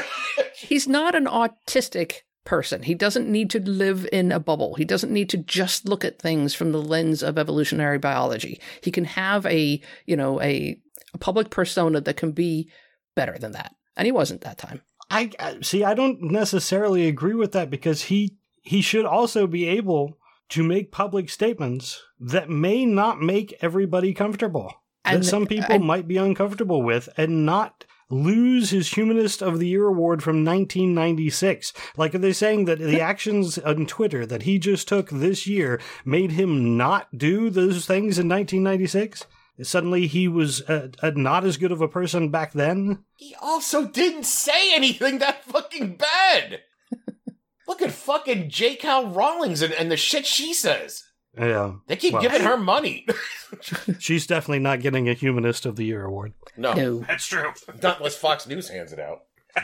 [0.56, 2.84] he's not an autistic person.
[2.84, 4.76] He doesn't need to live in a bubble.
[4.76, 8.62] He doesn't need to just look at things from the lens of evolutionary biology.
[8.82, 10.80] He can have a, you know, a,
[11.14, 12.70] a public persona that can be
[13.16, 13.76] better than that.
[13.98, 14.82] And he wasn't that time.
[15.10, 15.84] I, I see.
[15.84, 20.18] I don't necessarily agree with that because he he should also be able
[20.50, 24.74] to make public statements that may not make everybody comfortable.
[25.06, 29.58] And- that some people and- might be uncomfortable with, and not lose his Humanist of
[29.60, 31.74] the Year award from 1996.
[31.98, 35.82] Like, are they saying that the actions on Twitter that he just took this year
[36.04, 39.26] made him not do those things in 1996?
[39.62, 43.04] Suddenly he was uh, uh, not as good of a person back then?
[43.16, 46.60] he also didn't say anything that fucking bad!
[47.68, 48.88] Look at fucking J.K.
[48.88, 51.04] Rowlings and, and the shit she says.
[51.38, 51.74] Yeah.
[51.88, 53.06] They keep Well- giving her money.
[54.00, 56.34] She's definitely not getting a Humanist of the Year award.
[56.58, 57.00] no, No.
[57.00, 57.52] That's true.
[57.82, 59.24] not unless Fox News hands it out.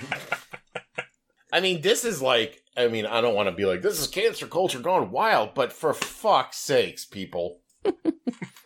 [1.53, 4.07] I mean, this is like, I mean, I don't want to be like, this is
[4.07, 7.60] cancer culture gone wild, but for fuck's sakes, people,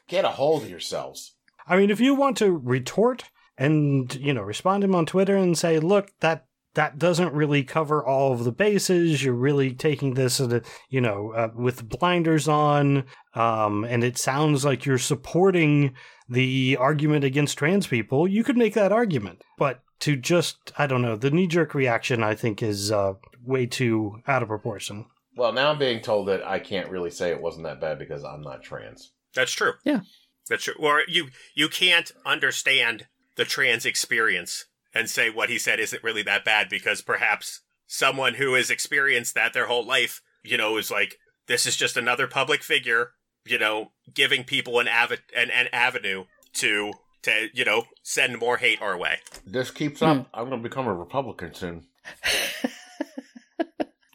[0.08, 1.34] get a hold of yourselves.
[1.68, 3.24] I mean, if you want to retort
[3.58, 7.64] and, you know, respond to him on Twitter and say, look, that that doesn't really
[7.64, 9.24] cover all of the bases.
[9.24, 14.18] You're really taking this, at a, you know, uh, with blinders on, um, and it
[14.18, 15.96] sounds like you're supporting
[16.30, 18.28] the argument against trans people.
[18.28, 22.24] You could make that argument, but to just, I don't know, the knee jerk reaction,
[22.24, 25.06] I think, is uh, way too out of proportion.
[25.36, 28.24] Well, now I'm being told that I can't really say it wasn't that bad because
[28.24, 29.12] I'm not trans.
[29.34, 29.74] That's true.
[29.84, 30.02] Yeah.
[30.50, 30.76] That's true.
[30.80, 36.24] Or you you can't understand the trans experience and say what he said isn't really
[36.24, 40.90] that bad because perhaps someone who has experienced that their whole life, you know, is
[40.90, 43.12] like this is just another public figure,
[43.46, 48.58] you know, giving people an av- an, an avenue to to you know send more
[48.58, 49.18] hate our way.
[49.46, 50.06] This keeps hmm.
[50.06, 50.28] up.
[50.34, 51.86] I'm going to become a Republican soon.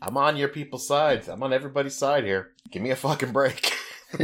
[0.02, 1.28] I'm on your people's side.
[1.28, 2.52] I'm on everybody's side here.
[2.70, 3.74] Give me a fucking break.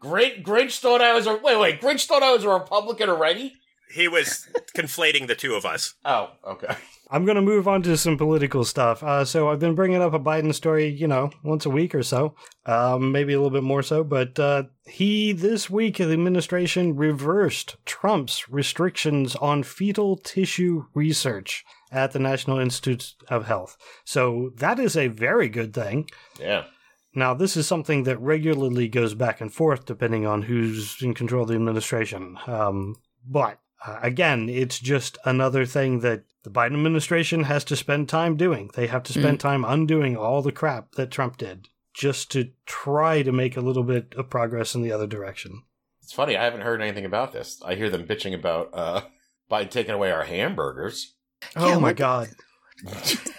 [0.00, 1.80] Great Grinch thought I was a wait wait.
[1.80, 3.59] Grinch thought I was a Republican already.
[3.92, 5.94] He was conflating the two of us.
[6.04, 6.74] Oh, okay.
[7.12, 9.02] I'm going to move on to some political stuff.
[9.02, 12.04] Uh, so I've been bringing up a Biden story, you know, once a week or
[12.04, 14.04] so, um, maybe a little bit more so.
[14.04, 22.12] But uh, he, this week, the administration reversed Trump's restrictions on fetal tissue research at
[22.12, 23.76] the National Institutes of Health.
[24.04, 26.08] So that is a very good thing.
[26.38, 26.64] Yeah.
[27.12, 31.42] Now, this is something that regularly goes back and forth depending on who's in control
[31.42, 32.38] of the administration.
[32.46, 32.94] Um,
[33.26, 38.36] but uh, again, it's just another thing that the Biden administration has to spend time
[38.36, 38.70] doing.
[38.74, 43.22] They have to spend time undoing all the crap that Trump did just to try
[43.22, 45.62] to make a little bit of progress in the other direction.
[46.02, 46.36] It's funny.
[46.36, 47.60] I haven't heard anything about this.
[47.64, 49.02] I hear them bitching about uh,
[49.50, 51.14] Biden taking away our hamburgers.
[51.56, 52.30] Oh Yeah, my God.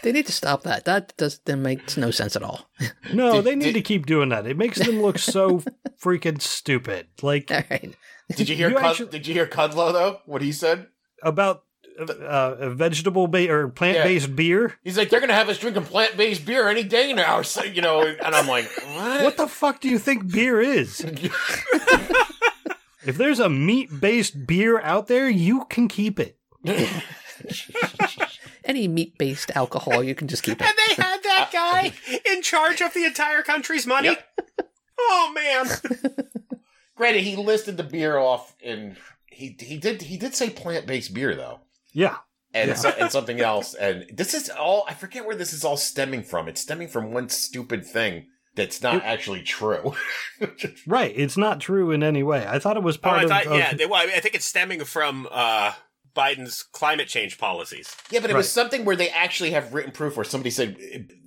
[0.04, 0.86] They need to stop that.
[0.86, 2.70] That does that makes no sense at all.
[3.14, 4.46] No, Did- they need did- to keep doing that.
[4.48, 5.64] It makes them look so
[6.04, 7.08] freaking stupid.
[7.22, 7.96] Like All right.
[8.36, 8.70] Did you hear?
[8.70, 10.20] You Cud- actually- did you hear Kudlow though?
[10.26, 10.88] What he said?
[11.24, 11.64] about
[12.00, 14.74] uh, a vegetable ba- or plant based beer.
[14.84, 17.42] He's like, they're gonna have us drinking plant based beer any day now.
[17.52, 18.66] So, you know, and I'm like,
[18.96, 19.24] what?
[19.24, 21.06] What the fuck do you think beer is?
[23.04, 26.38] If there's a meat based beer out there, you can keep it.
[28.64, 30.68] Any meat based alcohol, you can just keep it.
[30.68, 31.94] And they had that guy
[32.32, 34.10] in charge of the entire country's money.
[34.10, 34.40] Yep.
[35.00, 35.68] Oh man.
[36.96, 41.14] Granted, he listed the beer off, and he he did he did say plant based
[41.14, 41.62] beer though,
[41.94, 42.18] Yeah.
[42.54, 42.76] and Yeah.
[42.76, 43.74] so, and something else.
[43.74, 46.48] And this is all I forget where this is all stemming from.
[46.48, 49.96] It's stemming from one stupid thing that's not It- actually true.
[50.88, 51.14] Right.
[51.16, 52.46] It's not true in any way.
[52.48, 53.74] I thought it was Oh, part I of, thought, of- yeah.
[53.74, 55.72] They, well, I, mean, I think it's stemming from uh,
[56.16, 57.96] Biden's climate change policies.
[58.10, 58.40] yeah, but it Right.
[58.40, 60.76] was something where they actually have written proof where somebody said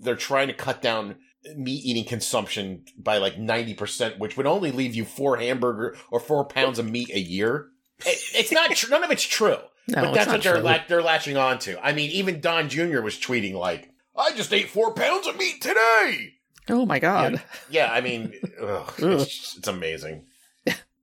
[0.00, 1.16] they're trying to cut down
[1.56, 6.20] meat eating consumption by like ninety percent, which would only leave you four hamburger or
[6.20, 7.68] four pounds of meat a year.
[8.00, 9.56] It, it's not tr- none of it's true.
[9.86, 11.78] No, but that's what they're la- they're latching on to.
[11.84, 13.02] I mean, even Don Jr.
[13.02, 16.36] was tweeting like, "I just ate four pounds of meat today."
[16.70, 17.42] Oh my god.
[17.68, 18.32] Yeah, I mean,
[18.62, 20.24] ugh, it's, it's amazing.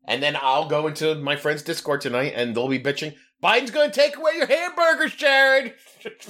[0.05, 3.13] and then I'll go into my friend's Discord tonight, and they'll be bitching.
[3.43, 5.73] Biden's going to take away your hamburgers, Jared.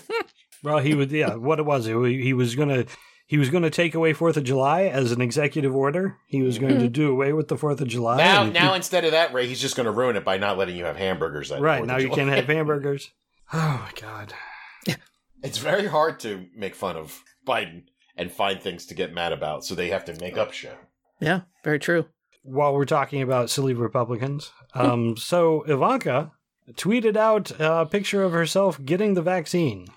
[0.64, 2.86] well, he would, yeah, what it was, he, he was going to,
[3.32, 6.18] he was going to take away Fourth of July as an executive order.
[6.28, 8.18] He was going to do away with the Fourth of July.
[8.18, 10.58] Now, and now instead of that, Ray, he's just going to ruin it by not
[10.58, 11.48] letting you have hamburgers.
[11.48, 12.18] That right now of you July.
[12.18, 13.12] can't have hamburgers.
[13.54, 14.34] Oh my god!
[15.44, 17.84] It's very hard to make fun of Biden
[18.18, 20.78] and find things to get mad about, so they have to make up shit.
[21.22, 22.08] Yeah, very true.
[22.44, 26.34] While we're talking about silly Republicans, um, so Ivanka
[26.74, 29.88] tweeted out a picture of herself getting the vaccine,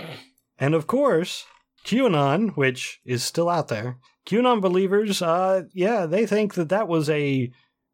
[0.58, 1.46] and of course,
[1.86, 7.08] QAnon, which is still out there, QAnon believers, uh, yeah, they think that that was
[7.08, 7.50] a,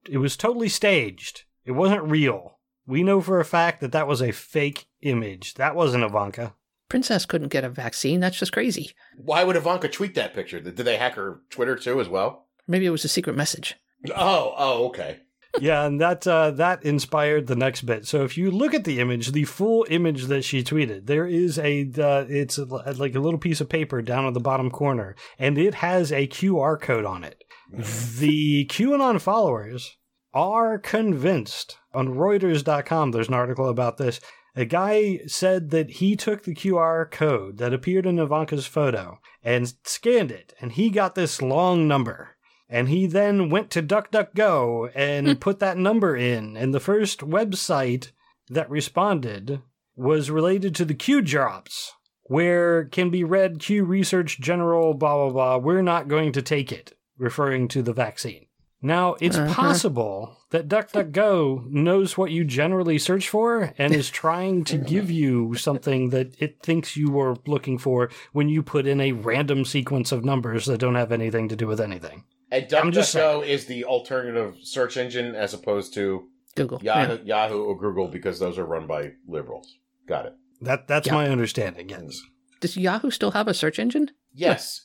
[0.08, 1.44] it was totally staged.
[1.64, 2.58] It wasn't real.
[2.86, 5.54] We know for a fact that that was a fake image.
[5.54, 6.54] That wasn't Ivanka.
[6.88, 8.20] Princess couldn't get a vaccine.
[8.20, 8.92] That's just crazy.
[9.16, 10.60] Why would Ivanka tweet that picture?
[10.60, 12.48] Did they hack her Twitter too as well?
[12.66, 13.76] Maybe it was a secret message.
[14.16, 15.20] Oh, oh, okay.
[15.60, 18.06] Yeah, and that uh, that inspired the next bit.
[18.06, 21.58] So if you look at the image, the full image that she tweeted, there is
[21.58, 25.14] a uh, it's a, like a little piece of paper down at the bottom corner,
[25.38, 27.44] and it has a QR code on it.
[27.72, 29.96] the QAnon followers
[30.34, 31.78] are convinced.
[31.94, 34.20] On Reuters.com, there's an article about this.
[34.54, 39.72] A guy said that he took the QR code that appeared in Ivanka's photo and
[39.84, 42.36] scanned it, and he got this long number.
[42.72, 46.56] And he then went to DuckDuckGo and put that number in.
[46.56, 48.12] And the first website
[48.48, 49.60] that responded
[49.94, 51.92] was related to the Q drops,
[52.22, 55.56] where can be read Q Research General, blah, blah, blah.
[55.58, 58.46] We're not going to take it, referring to the vaccine.
[58.80, 59.52] Now, it's Uh-huh.
[59.54, 65.54] possible that DuckDuckGo knows what you generally search for and is trying to give you
[65.56, 70.10] something that it thinks you are looking for when you put in a random sequence
[70.10, 72.24] of numbers that don't have anything to do with anything.
[72.52, 76.80] And I'm DuckDuckGo is the alternative search engine as opposed to Google.
[76.82, 79.74] Yahoo, Yahoo or Google because those are run by liberals.
[80.06, 80.34] Got it.
[80.60, 81.14] That that's Yeah.
[81.14, 81.88] my understanding.
[81.88, 82.20] Yes.
[82.60, 84.10] Does Yahoo still have a search engine?
[84.34, 84.82] Yes.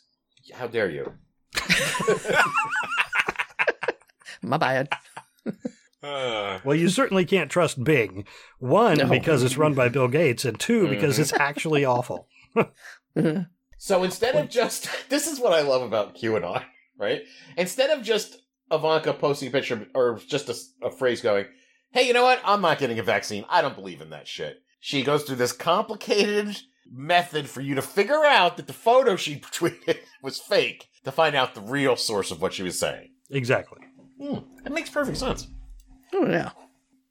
[0.53, 1.13] How dare you?
[4.41, 4.89] My bad.
[5.45, 8.26] Uh, Well, you certainly can't trust Bing.
[8.59, 9.09] One No.
[9.09, 12.28] because it's run by Bill Gates, and two because it's actually awful.
[13.18, 13.47] Mhm.
[13.80, 16.63] So instead of just this is what I love about QAnon,
[16.97, 17.21] right?
[17.57, 18.37] Instead of just
[18.71, 21.45] Ivanka posting a picture or just a, a phrase going,
[21.91, 22.41] "Hey, you know what?
[22.43, 23.45] I'm not getting a vaccine.
[23.49, 26.57] I don't believe in that shit." She goes through this complicated
[26.91, 31.35] method for you to figure out that the photo she tweeted was fake to find
[31.35, 33.09] out the real source of what she was saying.
[33.29, 33.79] Exactly.
[34.21, 35.47] Hmm, that makes perfect sense.
[36.13, 36.51] Oh, yeah.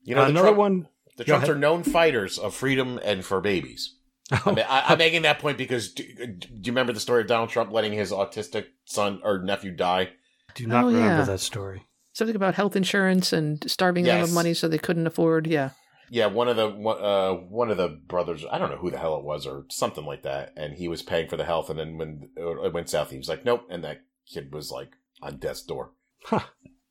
[0.05, 0.89] You know, the Another Trump- one.
[1.17, 1.57] The Trumps ahead.
[1.57, 3.96] are known fighters of freedom and for babies.
[4.31, 7.27] I mean, I, I'm making that point because do, do you remember the story of
[7.29, 10.11] Donald Trump letting his autistic son or nephew die?
[10.55, 11.25] Do not Oh, remember yeah.
[11.25, 11.87] that story.
[12.13, 15.47] Something about health insurance and starving them of money so they couldn't afford.
[15.47, 15.71] Yeah.
[16.09, 18.99] Yeah, one of the one- uh, one of the brothers, I don't know who the
[18.99, 21.77] hell it was, or something like that, and he was paying for the health, and
[21.79, 24.03] then when it went south, he was like, "Nope," and that
[24.33, 25.91] kid was like on death's door.
[26.25, 26.45] Huh.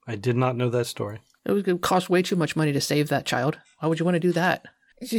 [0.05, 1.21] I did not know that story.
[1.45, 3.57] It would cost way too much money to save that child.
[3.79, 4.65] Why would you want to do that?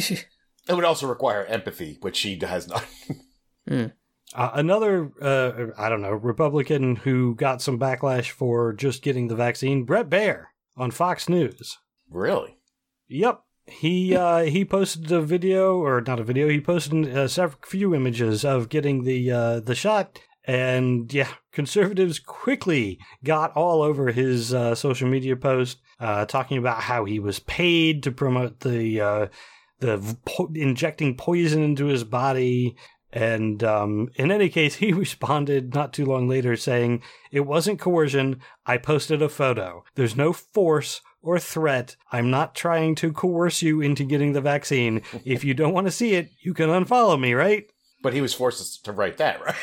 [0.69, 2.85] It would also require empathy, which she has not.
[4.35, 9.37] Uh, another, uh, I don't know, Republican who got some backlash for just getting the
[9.37, 10.47] vaccine, Bret Baier
[10.77, 11.79] on Fox News.
[12.11, 12.59] really?
[13.09, 13.41] Yep.
[13.67, 16.49] He uh, he posted a video, or not a video.
[16.49, 22.21] He posted a several, few images of getting the uh, the shot, and yeah, conservatives
[22.21, 27.41] quickly got all over his uh, social media post, uh, talking about how he was
[27.41, 29.27] paid to promote the uh,
[29.81, 32.77] the po- injecting poison into his body.
[33.13, 37.03] And um, in any case, he responded not too long later saying,
[37.33, 38.41] It wasn't coercion.
[38.67, 39.85] I posted a photo.
[39.95, 41.97] There's no force or threat.
[42.13, 45.03] I'm not trying to coerce you into getting the vaccine.
[45.25, 47.65] If you don't want to see it, you can unfollow me, right?
[48.03, 49.57] But he was forced to write that, right?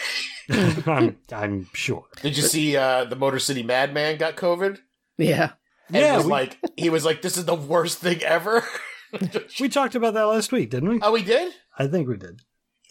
[0.88, 2.05] I'm, I'm sure.
[2.22, 4.80] Did you see uh, the Motor City Madman got COVID?
[5.18, 5.51] yeah.
[5.89, 8.64] And Yeah, was we- like he was like, "This is the worst thing ever."
[9.59, 10.99] We talked about that last week, didn't we?
[11.01, 11.53] oh, we did.
[11.78, 12.41] I think we did.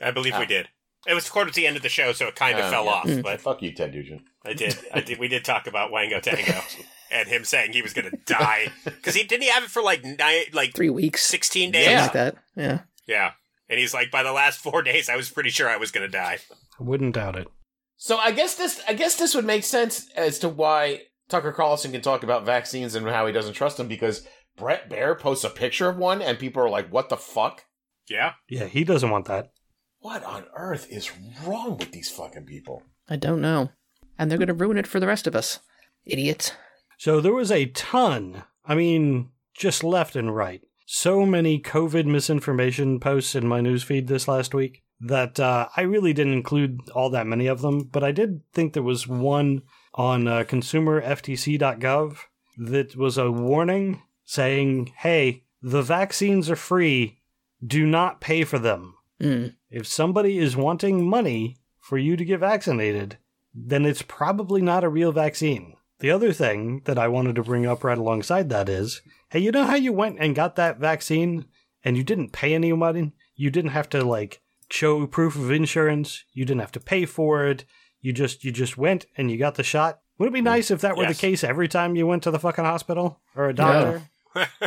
[0.00, 0.40] I believe Ah.
[0.40, 0.68] we did.
[1.06, 2.90] It was towards the end of the show, so it kind of Oh, fell yeah.
[2.92, 3.06] off.
[3.06, 3.22] Mm.
[3.24, 4.22] But Fuck you, Ted Nugent.
[4.44, 5.18] I did, I did.
[5.18, 6.60] We did talk about Wango Tango
[7.10, 9.82] and him saying he was going to die because he didn't he have it for
[9.82, 11.24] like nine, like Three weeks.
[11.24, 11.90] sixteen Something days.
[11.90, 12.02] Yeah.
[12.02, 12.36] like that.
[12.56, 12.78] Yeah.
[13.08, 13.32] Yeah,
[13.68, 16.06] and he's like, by the last four days, I was pretty sure I was going
[16.08, 16.38] to die.
[16.78, 17.48] I wouldn't doubt it.
[17.96, 21.90] So I guess this I guess this would make sense as to why Tucker Carlson
[21.92, 24.24] can talk about vaccines and how he doesn't trust them because
[24.56, 27.64] Bret Baier posts a picture of one and people are like, "What the fuck?
[28.08, 29.52] Yeah, Yeah, he doesn't want that.
[30.00, 31.10] What on earth is
[31.44, 33.70] wrong with these fucking people?" I don't know.
[34.18, 35.60] And they're going to ruin it for the rest of us.
[36.04, 36.52] Idiots.
[36.98, 38.44] So there was a ton.
[38.64, 40.60] I mean, just left and right.
[40.86, 46.12] So many COVID misinformation posts in my newsfeed this last week that uh, I really
[46.12, 49.62] didn't include all that many of them, but I did think there was one
[49.94, 52.18] on uh, consumerftc.gov
[52.58, 57.20] that was a warning saying, hey, the vaccines are free.
[57.64, 58.94] Do not pay for them.
[59.20, 59.54] Mm.
[59.70, 63.18] If somebody is wanting money for you to get vaccinated,
[63.54, 65.76] then it's probably not a real vaccine.
[66.00, 69.50] The other thing that I wanted to bring up right alongside that is hey, you
[69.52, 71.46] know how you went and got that vaccine
[71.84, 73.12] and you didn't pay any money?
[73.34, 77.46] You didn't have to like show proof of insurance, you didn't have to pay for
[77.46, 77.64] it.
[78.00, 80.00] You just you just went and you got the shot.
[80.18, 81.16] Would it be nice if that were Yes.
[81.16, 84.02] the case every time you went to the fucking hospital or a doctor?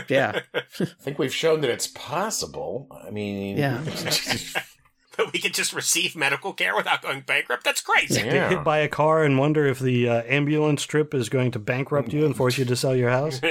[0.08, 0.42] Yeah.
[0.54, 2.88] I think we've shown that it's possible.
[3.06, 3.84] I mean, Yeah.
[5.18, 7.64] But we can just receive medical care without going bankrupt.
[7.64, 8.22] That's crazy.
[8.22, 11.60] Get hit by a car and wonder if the uh, ambulance trip is going to
[11.60, 13.40] bankrupt you and force you to sell your house.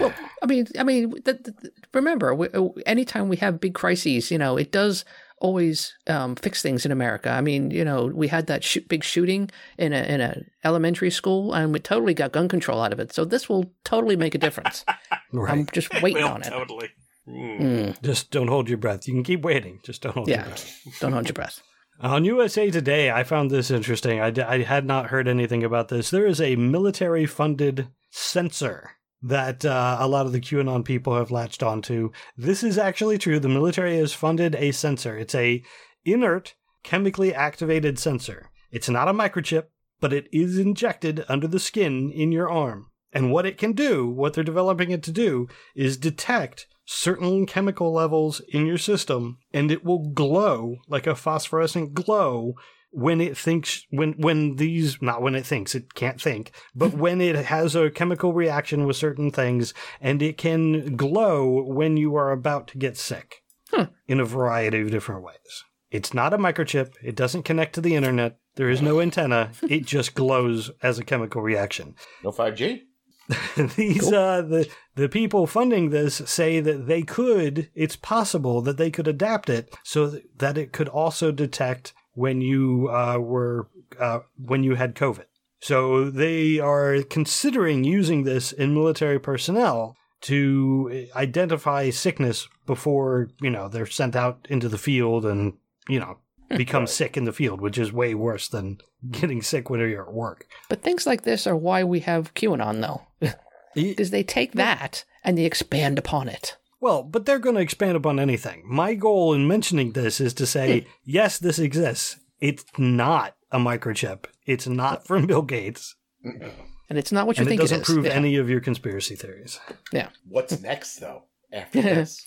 [0.00, 3.74] Well, I mean, I mean, th- th- th- remember, we, uh, anytime we have big
[3.74, 5.04] crises, you know, it does
[5.42, 7.28] always um, fix things in America.
[7.30, 11.10] I mean, you know, we had that sh- big shooting in a in a elementary
[11.10, 13.12] school, and we totally got gun control out of it.
[13.12, 14.84] So this will totally make a difference.
[15.10, 15.72] I'm Right.
[15.72, 16.48] just waiting Will, on it.
[16.48, 16.88] totally.
[17.28, 17.60] Mm.
[17.60, 19.06] Mm, Just don't hold your breath.
[19.06, 19.78] You can keep waiting.
[19.84, 20.38] Just don't hold Yeah.
[20.38, 20.98] your breath.
[21.00, 21.60] don't hold your breath.
[22.00, 24.20] On USA Today, I found this interesting.
[24.20, 26.10] I, d- I had not heard anything about this.
[26.10, 28.92] There is a military funded sensor
[29.22, 32.10] that uh, a lot of the QAnon people have latched onto.
[32.36, 33.38] This is actually true.
[33.38, 35.16] The military has funded a sensor.
[35.16, 35.62] It's a
[36.04, 38.50] inert, chemically activated sensor.
[38.70, 39.66] It's not a microchip,
[40.00, 42.90] but it is injected under the skin in your arm.
[43.12, 45.46] And what it can do, what they're developing it to do,
[45.76, 51.94] is detect certain chemical levels in your system and it will glow like a phosphorescent
[51.94, 52.54] glow
[52.92, 57.20] when it thinks when when these not when it thinks it can't think but when
[57.20, 62.30] it has a chemical reaction with certain things and it can glow when you are
[62.30, 63.86] about to get sick Huh.
[64.06, 65.64] in a variety of different ways.
[65.90, 66.92] It's not a microchip.
[67.02, 68.36] It doesn't connect to the internet.
[68.56, 69.52] There is no antenna.
[69.62, 71.94] It just glows as a chemical reaction.
[72.22, 72.82] No 5G?
[73.76, 78.90] these uh the the people funding this say that they could it's possible that they
[78.90, 84.62] could adapt it so that it could also detect when you uh were uh when
[84.62, 85.26] you had covid.
[85.60, 93.68] So they are considering using this in military personnel to identify sickness before you know
[93.68, 95.54] they're sent out into the field and
[95.88, 96.18] you know
[96.56, 98.78] become sick in the field which is way worse than
[99.10, 100.46] getting sick when you're at work.
[100.68, 103.34] But things like this are why we have QAnon, though,
[103.74, 106.56] because they take that and they expand upon it.
[106.82, 108.64] Well, but they're going to expand upon anything.
[108.66, 110.88] My goal in mentioning this is to say, hmm.
[111.04, 112.16] yes, this exists.
[112.40, 114.24] It's not a microchip.
[114.46, 115.94] It's not from Bill Gates,
[116.26, 116.48] mm-hmm.
[116.90, 117.86] And it's not what you and it doesn't it is.
[117.86, 118.12] prove Yeah.
[118.12, 119.58] any of your conspiracy theories.
[119.92, 120.08] Yeah.
[120.28, 121.22] What's next, though?
[121.50, 122.26] After this?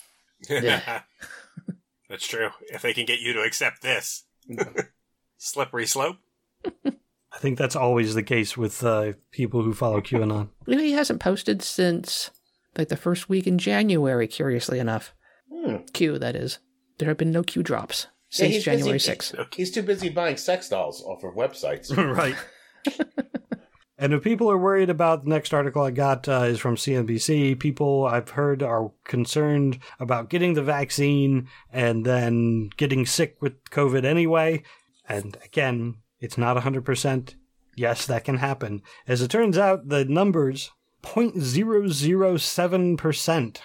[0.50, 1.02] Yeah.
[2.08, 2.48] That's true.
[2.62, 4.24] If they can get you to accept this.
[4.50, 4.80] Mm-hmm.
[5.38, 6.16] Slippery slope.
[6.84, 10.48] I think that's always the case with uh, people who follow QAnon.
[10.66, 12.30] You know, he hasn't posted since
[12.78, 15.14] like the first week in January, curiously enough.
[15.52, 15.76] Hmm.
[15.92, 16.58] Q, that is.
[16.98, 19.46] There have been no Q drops since he's January busy- 6th.
[19.54, 21.94] He's too busy buying sex dolls off of websites.
[22.16, 22.36] right.
[23.98, 27.58] and if people are worried about the next article I got uh, is from CNBC,
[27.58, 34.04] people I've heard are concerned about getting the vaccine and then getting sick with COVID
[34.04, 34.62] anyway.
[35.08, 37.34] And again, it's not 100%.
[37.76, 38.82] Yes, that can happen.
[39.06, 40.70] As it turns out, the numbers
[41.02, 43.58] 0.007%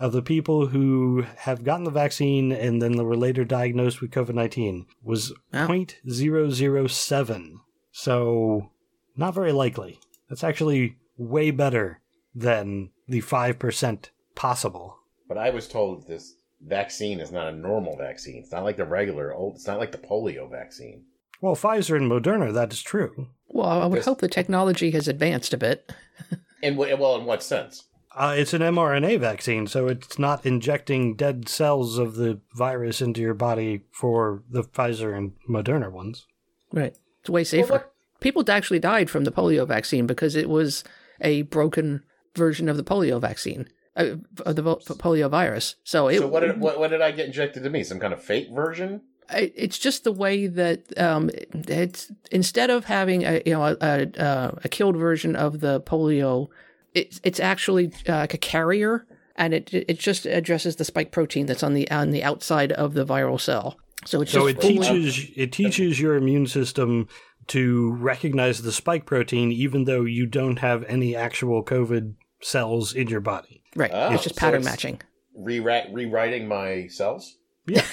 [0.00, 4.34] of the people who have gotten the vaccine and then were later diagnosed with COVID
[4.34, 5.66] 19 was Wow.
[5.66, 7.54] 0.007.
[7.90, 8.70] So,
[9.16, 9.98] not very likely.
[10.28, 12.00] That's actually way better
[12.34, 14.98] than the 5% possible.
[15.26, 16.34] But I was told this
[16.64, 18.36] vaccine is not a normal vaccine.
[18.42, 19.56] It's not like the regular old.
[19.56, 21.02] It's not like the polio vaccine.
[21.40, 23.28] Well, Pfizer and Moderna, that is true.
[23.48, 25.92] Well, I would Because- hope the technology has advanced a bit.
[26.62, 27.84] In wh- well, in what sense?
[28.16, 33.20] Uh, it's an mRNA vaccine, so it's not injecting dead cells of the virus into
[33.20, 36.26] your body for the Pfizer and Moderna ones.
[36.72, 36.96] Right.
[37.20, 37.72] It's way safer.
[37.72, 40.82] what- People actually died from the polio vaccine because it was
[41.20, 42.02] a broken
[42.34, 45.76] version of the polio vaccine, uh, of the vo- polio virus.
[45.84, 47.84] So it, so what did what, what did I get injected to me?
[47.84, 49.02] Some kind of fake version?
[49.30, 53.76] I- it's just the way that um, it's instead of having a you know a,
[53.80, 56.48] a, uh, a killed version of the polio,
[56.94, 59.06] it's it's actually uh, like a carrier,
[59.36, 62.94] and it it just addresses the spike protein that's on the on the outside of
[62.94, 63.76] the viral cell.
[64.06, 67.08] So it's So just it fully- teaches it teaches your immune system
[67.48, 73.08] to recognize the spike protein, even though you don't have any actual COVID cells in
[73.08, 73.62] your body.
[73.74, 73.90] right.
[73.92, 75.00] Oh, it's just so pattern it's- matching.
[75.34, 77.36] Rewrite, rewriting my cells?
[77.66, 77.84] Yeah.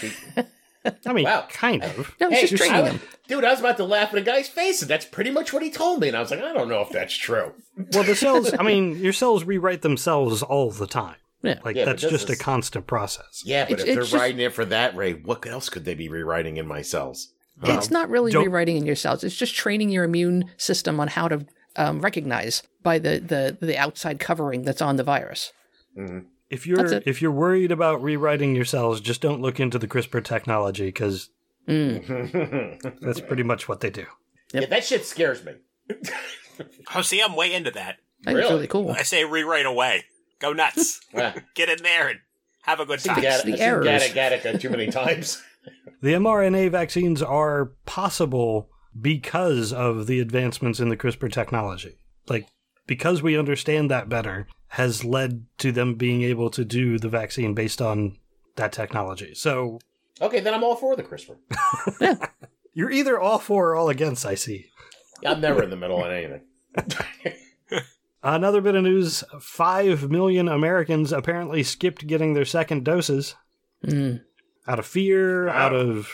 [1.06, 1.48] I mean, Wow.
[1.50, 2.14] kind of.
[2.20, 4.22] No, it's Hey, just I training was- dude, I was about to laugh in a
[4.22, 6.08] guy's face, and that's pretty much what he told me.
[6.10, 7.54] And I was like, I don't know if that's true.
[7.94, 11.16] Well, the cells, I mean, your cells rewrite themselves all the time.
[11.42, 11.60] Yeah.
[11.64, 13.44] Like, Yeah, that's this just a constant process.
[13.46, 15.94] Yeah, but It's- if they're just- writing it for that, Ray, what else could they
[15.96, 17.30] be rewriting in my cells?
[17.64, 19.24] It's not really don't- rewriting in your cells.
[19.24, 21.46] It's just training your immune system on how to
[21.78, 25.52] um, recognize by the, the, the outside covering that's on the virus.
[26.50, 30.24] If you're if you're worried about rewriting your cells, just don't look into the CRISPR
[30.24, 31.30] technology because
[31.68, 33.00] Mm.
[33.02, 34.06] that's pretty much what they do.
[34.54, 35.54] Yeah, that shit scares me.
[36.96, 37.98] Oh, see, I'm way into that.
[38.24, 38.54] That's Really?
[38.54, 38.92] really cool.
[38.92, 40.06] I say rewrite away.
[40.40, 41.02] Go nuts.
[41.56, 42.20] Get in there and
[42.62, 43.16] have a good time.
[43.16, 43.86] Fix Gattaca- the I've seen errors.
[43.88, 45.44] Gattaca- Gattaca too many times.
[46.02, 48.70] The mRNA vaccines are possible
[49.02, 51.98] because of the advancements in the CRISPR technology.
[52.30, 52.48] Like,
[52.88, 57.54] because we understand that better, has led to them being able to do the vaccine
[57.54, 58.18] based on
[58.58, 59.34] that technology.
[59.34, 59.80] So,
[60.22, 62.30] Okay, then I'm all for the CRISPR.
[62.74, 64.68] you're either all for or all against, I see.
[65.26, 66.42] I'm never in the middle on anything.
[68.24, 73.36] Another bit of news 5 million Americans apparently skipped getting their second doses
[73.86, 74.22] Mm.
[74.68, 76.10] out of fear, out of,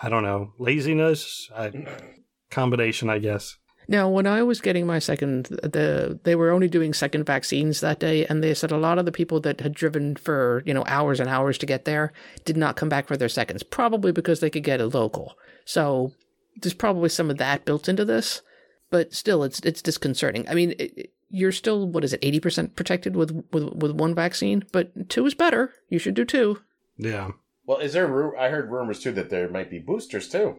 [0.00, 1.72] I don't know, laziness, I,
[2.50, 3.56] combination, I guess.
[3.88, 7.98] Now, when I was getting my second, the they were only doing second vaccines that
[7.98, 10.84] day, and they said a lot of the people that had driven for you know
[10.86, 12.12] hours and hours to get there
[12.44, 15.34] did not come back for their seconds, probably because they could get a local.
[15.64, 16.12] So
[16.60, 18.42] there's probably some of that built into this,
[18.90, 20.48] but still, it's it's disconcerting.
[20.48, 23.92] I mean, it, it- you're still what is it, eighty percent protected with, with with
[23.92, 25.72] one vaccine, but two is better.
[25.88, 26.60] You should do two.
[26.98, 27.30] Yeah.
[27.64, 28.06] Well, is there?
[28.06, 30.58] Ru- I heard rumors too that there might be boosters too.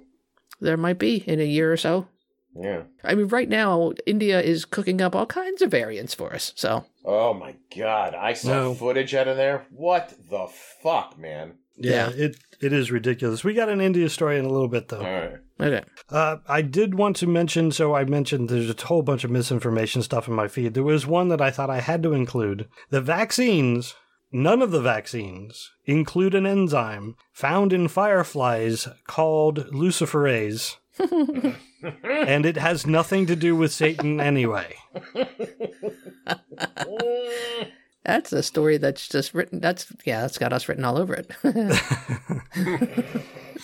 [0.59, 2.07] There might be in a year or so.
[2.55, 2.83] Yeah.
[3.03, 6.53] I mean, right now India is cooking up all kinds of variants for us.
[6.55, 8.73] So Oh my god, I saw No.
[8.75, 9.65] footage out of there.
[9.71, 10.47] What the
[10.81, 11.55] fuck, man?
[11.75, 13.43] Yeah, it it is ridiculous.
[13.43, 15.01] We got an India story in a little bit though.
[15.01, 15.33] right.
[15.59, 15.83] okay.
[16.09, 20.03] Uh, I did want to mention, so I mentioned there's a whole bunch of misinformation
[20.03, 20.75] stuff in my feed.
[20.75, 22.67] There was one that I thought I had to include.
[22.91, 23.95] The vaccines,
[24.31, 30.77] none of the vaccines include an enzyme found in fireflies called luciferase,
[32.03, 34.75] and it has nothing to do with Satan anyway.
[38.05, 39.61] That's a story that's just written.
[39.61, 41.31] That's yeah, that's got us written all over it.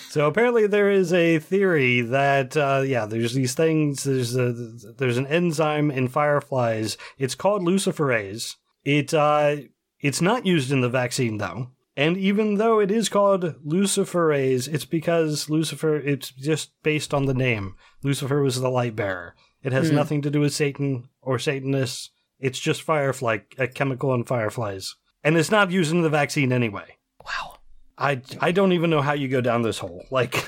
[0.09, 4.05] So apparently there is a theory that uh, yeah, there's these things.
[4.05, 6.97] There's a there's an enzyme in fireflies.
[7.19, 8.55] It's called luciferase.
[8.83, 9.57] It uh,
[9.99, 11.67] it's not used in the vaccine though.
[11.99, 15.97] And even though it is called luciferase, it's because Lucifer.
[15.97, 17.75] It's just based on the name.
[18.03, 19.35] Lucifer was the light bearer.
[19.63, 19.95] It has Hmm.
[19.95, 22.11] nothing to do with Satan or Satanists.
[22.39, 24.95] It's just firefly, a chemical in fireflies,
[25.25, 26.95] and it's not used in the vaccine anyway.
[27.25, 27.57] wow.
[27.97, 30.05] I I don't even know how you go down this hole.
[30.09, 30.45] Like,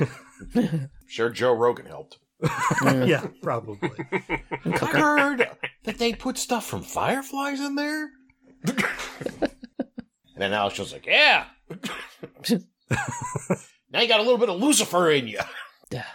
[1.08, 2.18] Sure, Joe Rogan helped.
[2.84, 3.92] yeah, probably.
[4.66, 5.50] I heard
[5.84, 8.10] that they put stuff from fireflies in there.
[10.42, 11.46] and then Alex was like, "Yeah."
[13.92, 15.40] now you got a little bit of Lucifer in you.
[15.92, 16.06] Yeah.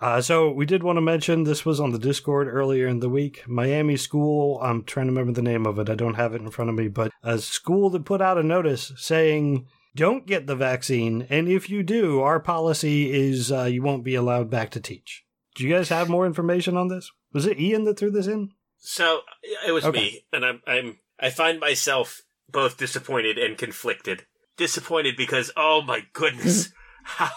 [0.00, 3.08] Uh, so we did want to mention this was on the Discord earlier in the
[3.08, 3.42] week.
[3.46, 4.58] Miami school.
[4.62, 5.88] I'm trying to remember the name of it.
[5.90, 8.42] I don't have it in front of me, but a school that put out a
[8.42, 9.66] notice saying.
[9.96, 14.14] Don't get the vaccine, and if you do, our policy is uh, you won't be
[14.14, 15.24] allowed back to teach.
[15.56, 17.10] Do you guys have more information on this?
[17.32, 18.50] Was it Ian that threw this in?
[18.76, 19.22] So
[19.66, 20.00] it was Okay.
[20.00, 22.22] me, and I'm I'm I find myself
[22.52, 24.26] both disappointed and conflicted.
[24.56, 26.70] Disappointed because oh my goodness,
[27.04, 27.30] how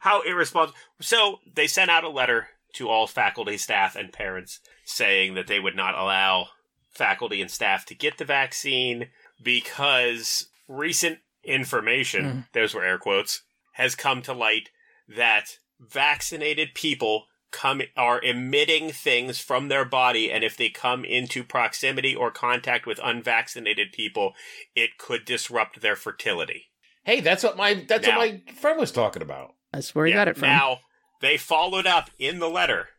[0.00, 0.78] how irresponsible.
[1.00, 5.60] So they sent out a letter to all faculty, staff, and parents saying that they
[5.60, 6.48] would not allow
[6.90, 9.08] faculty and staff to get the vaccine
[9.42, 12.46] because recent information, Mm.
[12.52, 13.42] those were air quotes,
[13.74, 14.70] has come to light
[15.08, 21.42] that vaccinated people come are emitting things from their body and if they come into
[21.44, 24.34] proximity or contact with unvaccinated people
[24.74, 26.64] it could disrupt their fertility
[27.04, 29.54] Hey, that's what my that's Now- what my friend was talking about.
[29.72, 30.48] That's where he Yeah, got it from.
[30.48, 30.80] now
[31.20, 32.90] they followed up in the letter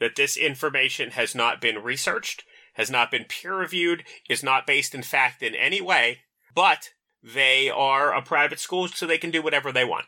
[0.00, 4.94] that this information has not been researched has not been peer reviewed is not based
[4.94, 6.20] in fact in any way
[6.54, 6.90] but
[7.22, 10.06] they are a private school so they can do whatever they want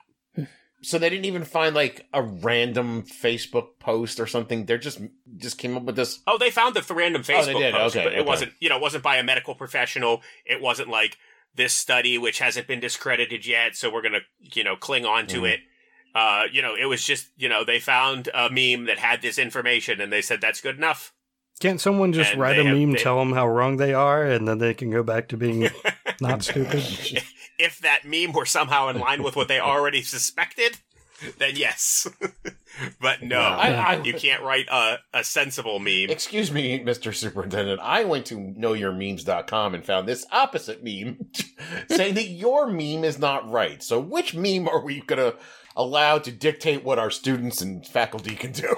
[0.84, 4.66] So they didn't even find like a random Facebook post or something.
[4.66, 5.00] They're just
[5.38, 6.20] just came up with this.
[6.26, 7.74] Oh, they found the random Oh, Facebook they did?
[7.74, 10.20] post, Okay, but it wasn't, you know, it wasn't by a medical professional.
[10.44, 11.16] It wasn't like
[11.54, 15.40] this study, which hasn't been discredited yet, so we're gonna, you know, cling on to
[15.42, 15.52] Mhm.
[15.52, 15.60] it.
[16.14, 19.38] Uh, you know, it was just, you know, they found a meme that had this
[19.38, 21.13] information, and they said that's good enough.
[21.60, 24.46] Can't someone just And write a meme, they- tell them how wrong they are, and
[24.46, 25.68] then they can go back to being
[26.20, 26.82] not stupid?
[27.58, 30.76] if that meme were somehow in line with what they already suspected,
[31.38, 32.08] then yes.
[33.00, 36.10] but no, I, I, you can't write a, a sensible meme.
[36.10, 37.14] Excuse me, Mr.
[37.14, 37.80] Superintendent.
[37.80, 41.18] I went to knowyourmemes.com and found this opposite meme
[41.88, 43.80] saying that your meme is not right.
[43.82, 45.38] So, which meme are we going to
[45.76, 48.74] allow to dictate what our students and faculty can do?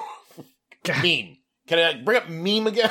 [1.03, 1.36] meme.
[1.67, 2.91] Can I bring up meme again?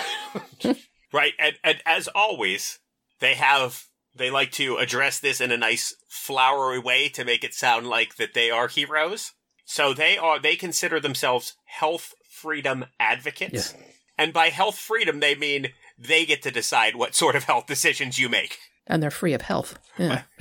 [1.14, 1.34] right.
[1.40, 2.80] And, and as always,
[3.20, 7.54] they have, they like to address this in a nice flowery way to make it
[7.54, 9.32] sound like that they are heroes.
[9.66, 13.74] So they are, they consider themselves health freedom advocates.
[13.76, 13.86] Yeah.
[14.18, 18.20] And by health freedom, they mean they get to decide what sort of health decisions
[18.20, 18.58] you make.
[18.88, 19.80] And they're free of health.
[19.98, 20.24] Yeah.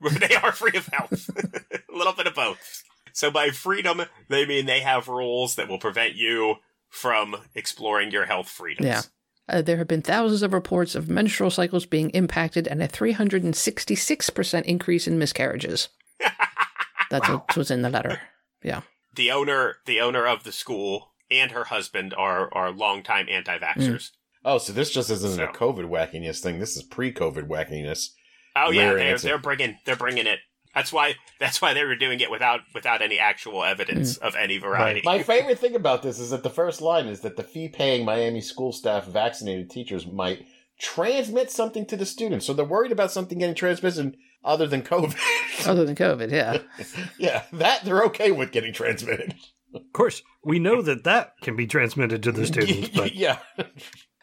[0.00, 1.28] they are free of health.
[1.72, 2.82] a little bit of both.
[3.12, 6.56] So by freedom, they mean they have rules that will prevent you
[6.94, 8.86] from exploring your health freedoms.
[8.86, 9.02] Yeah.
[9.48, 14.62] Uh, there have been thousands of reports of menstrual cycles being impacted and a 366%
[14.62, 15.88] increase in miscarriages.
[17.10, 18.20] That's what was in the letter.
[18.62, 18.82] Yeah.
[19.14, 24.10] The owner, the owner of the school and her husband are are longtime anti-vaxxers.
[24.44, 26.58] oh, so this just isn't So- a COVID wackiness thing.
[26.58, 28.08] This is pre-COVID wackiness.
[28.56, 30.38] Oh yeah, they're they're bringing they're bringing it.
[30.74, 34.22] That's why that's why they were doing it without without any actual evidence mm.
[34.22, 35.02] of any variety.
[35.04, 38.40] My favorite thing about this is that the first line is that the fee-paying Miami
[38.40, 40.46] school staff vaccinated teachers might
[40.78, 42.46] transmit something to the students.
[42.46, 45.16] So they're worried about something getting transmitted other than COVID.
[45.66, 46.58] Other than COVID, yeah.
[47.18, 49.34] yeah, that they're okay with getting transmitted.
[49.74, 53.38] Of course, we know that that can be transmitted to the students, but yeah.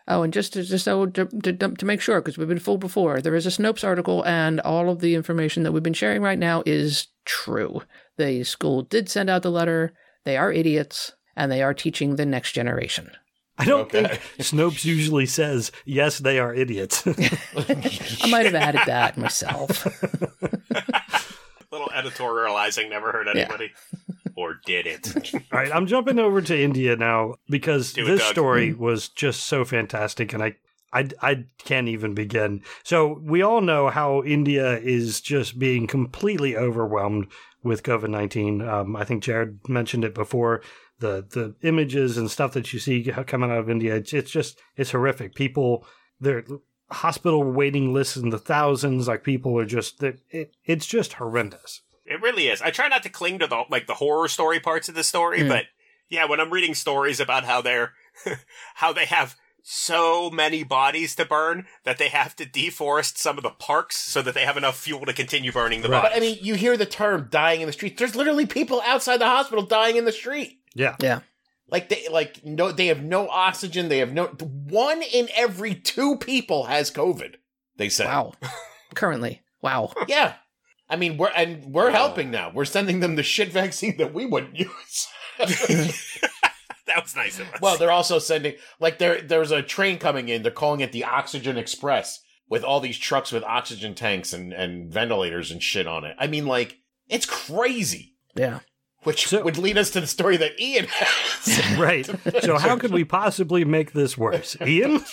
[0.07, 2.79] Oh, and just to, just so to, to, to make sure, because we've been fooled
[2.79, 6.21] before, there is a Snopes article, and all of the information that we've been sharing
[6.21, 7.81] right now is true.
[8.17, 9.93] The school did send out the letter.
[10.25, 13.11] They are idiots, and they are teaching the next generation.
[13.57, 14.03] I don't Okay.
[14.07, 17.03] think Snopes usually says, yes, they are idiots.
[17.07, 19.85] I might have added that myself.
[21.71, 23.47] Little editorializing never hurt Yeah.
[24.41, 24.53] Anybody.
[24.53, 25.33] or did it?
[25.53, 28.31] All right, I'm jumping over to India now because Do it, this Doug.
[28.31, 30.55] story was just so fantastic, and I,
[30.93, 32.61] I, I can't even begin.
[32.83, 37.27] So we all know how India is just being completely overwhelmed
[37.63, 38.61] with COVID nineteen.
[38.61, 40.61] Um, I think Jared mentioned it before.
[40.99, 44.59] The the images and stuff that you see coming out of India, it's, it's just
[44.75, 45.33] it's horrific.
[45.33, 45.85] People,
[46.19, 46.43] their
[46.91, 49.07] hospital waiting lists in the thousands.
[49.07, 51.81] Like people are just it, it it's just horrendous.
[52.05, 52.61] It really is.
[52.61, 55.39] I try not to cling to the like the horror story parts of the story,
[55.41, 55.49] Mm.
[55.49, 55.65] but
[56.09, 57.93] yeah, when I'm reading stories about how they're
[58.75, 63.43] how they have so many bodies to burn that they have to deforest some of
[63.43, 66.01] the parks so that they have enough fuel to continue burning the Right.
[66.01, 66.15] But.
[66.15, 67.97] I mean, you hear the term dying in the street.
[67.97, 70.59] There's literally people outside the hospital dying in the street.
[70.73, 70.95] Yeah.
[70.99, 71.19] yeah.
[71.69, 76.17] Like they like no they have no oxygen, they have no one in every two
[76.17, 77.35] people has COVID.
[77.77, 78.05] They say.
[78.05, 78.33] Wow.
[78.95, 79.41] Currently.
[79.61, 79.93] Wow.
[80.07, 80.33] Yeah.
[80.91, 81.93] I mean, we're and we're Wow.
[82.07, 82.51] helping now.
[82.53, 85.07] We're sending them the shit vaccine that we wouldn't use.
[85.39, 87.61] that was nice of us.
[87.61, 90.43] well, they're also sending like there there's a train coming in.
[90.43, 92.19] They're calling it the Oxygen Express
[92.49, 96.15] with all these trucks with oxygen tanks and and ventilators and shit on it.
[96.19, 96.77] I mean, like
[97.07, 98.15] it's crazy.
[98.35, 98.59] Yeah.
[99.03, 101.77] Which So- would lead us to the story that Ian has.
[101.79, 102.05] Right.
[102.43, 105.03] So how could we possibly make this worse, Ian?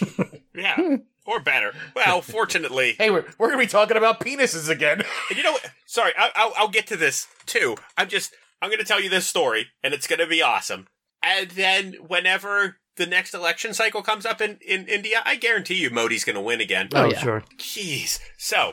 [0.54, 0.96] yeah,
[1.28, 1.72] or better.
[1.94, 5.02] Well, fortunately, hey, we're we're gonna be talking about penises again.
[5.28, 5.70] And you know what?
[5.86, 7.76] Sorry, I, I'll, I'll get to this too.
[7.96, 10.86] I'm just, I'm going to tell you this story, and it's going to be awesome.
[11.22, 15.90] And then whenever the next election cycle comes up in, in India, I guarantee you
[15.90, 16.88] Modi's going to win again.
[16.94, 17.18] Oh, oh, yeah.
[17.18, 17.44] sure.
[17.56, 18.20] Jeez.
[18.36, 18.72] So,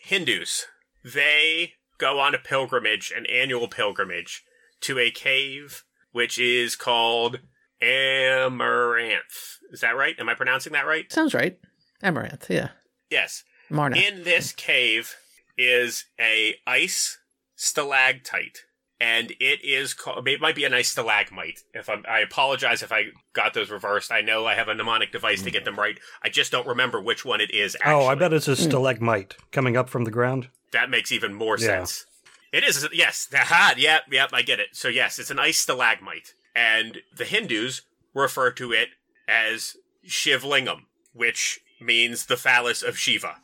[0.00, 0.66] Hindus,
[1.04, 4.44] they go on a pilgrimage, an annual pilgrimage,
[4.80, 5.84] to a cave
[6.14, 7.40] which is called
[7.84, 9.58] Amaranth.
[9.72, 10.14] Is that right?
[10.18, 11.10] Am I pronouncing that right?
[11.12, 11.58] Sounds right.
[12.02, 12.48] Amaranth.
[12.48, 12.68] Yeah.
[13.10, 13.44] Yes.
[13.70, 13.96] Marna.
[13.96, 15.14] In this cave
[15.56, 17.18] is a ice
[17.56, 18.58] stalactite,
[19.00, 20.26] and it is called.
[20.28, 21.60] It might be a nice stalagmite.
[21.72, 24.12] If I'm, I apologize if I got those reversed.
[24.12, 25.98] I know I have a mnemonic device to get them right.
[26.22, 27.74] I just don't remember which one it is.
[27.76, 28.04] Actually.
[28.04, 28.62] Oh, I bet it's a hmm.
[28.62, 30.48] stalagmite coming up from the ground.
[30.72, 31.66] that makes even more Yeah.
[31.66, 32.06] sense.
[32.52, 32.86] It is.
[32.92, 33.28] Yes.
[33.34, 34.02] Aha, Yep.
[34.12, 34.30] Yep.
[34.32, 34.68] I get it.
[34.72, 37.82] So yes, it's an ice stalagmite, and the Hindus
[38.14, 38.90] refer to it
[39.28, 39.76] as
[40.06, 40.82] Shivlingam,
[41.12, 43.36] which means the phallus of Shiva.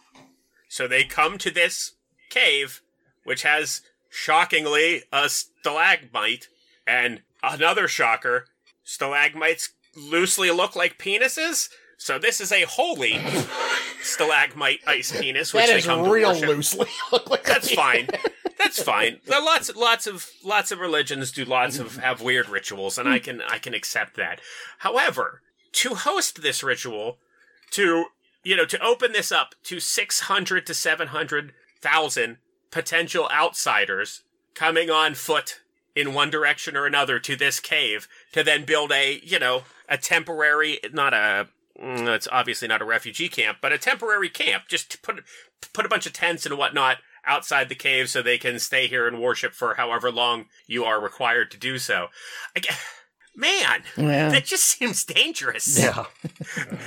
[0.68, 1.92] So they come to this
[2.30, 2.80] cave,
[3.24, 6.48] which has shockingly a stalagmite,
[6.86, 8.46] and another shocker,
[8.84, 11.68] stalagmites loosely look like penises.
[11.96, 13.20] So this is a holy
[14.02, 16.48] stalagmite ice penis, which That they is come to real worship.
[16.48, 16.86] loosely.
[17.12, 18.08] Look like That's fine.
[18.62, 19.20] That's fine.
[19.26, 23.42] Lots, lots of, lots of religions do lots of have weird rituals, and I can,
[23.42, 24.40] I can accept that.
[24.78, 25.42] However,
[25.72, 27.18] to host this ritual,
[27.72, 28.06] to
[28.42, 32.38] you know, to open this up to six hundred to seven hundred thousand
[32.70, 34.22] potential outsiders
[34.54, 35.60] coming on foot
[35.94, 39.98] in one direction or another to this cave to then build a, you know, a
[39.98, 41.48] temporary, not a,
[41.82, 44.64] mm, it's obviously not a refugee camp, but a temporary camp.
[44.68, 45.22] Just to put
[45.72, 49.06] put a bunch of tents and whatnot outside the cave so they can stay here
[49.06, 52.08] and worship for however long you are required to do so.
[52.56, 52.70] I, gue-
[53.36, 54.28] man, Yeah.
[54.30, 55.78] that just seems dangerous.
[55.78, 56.04] Yeah.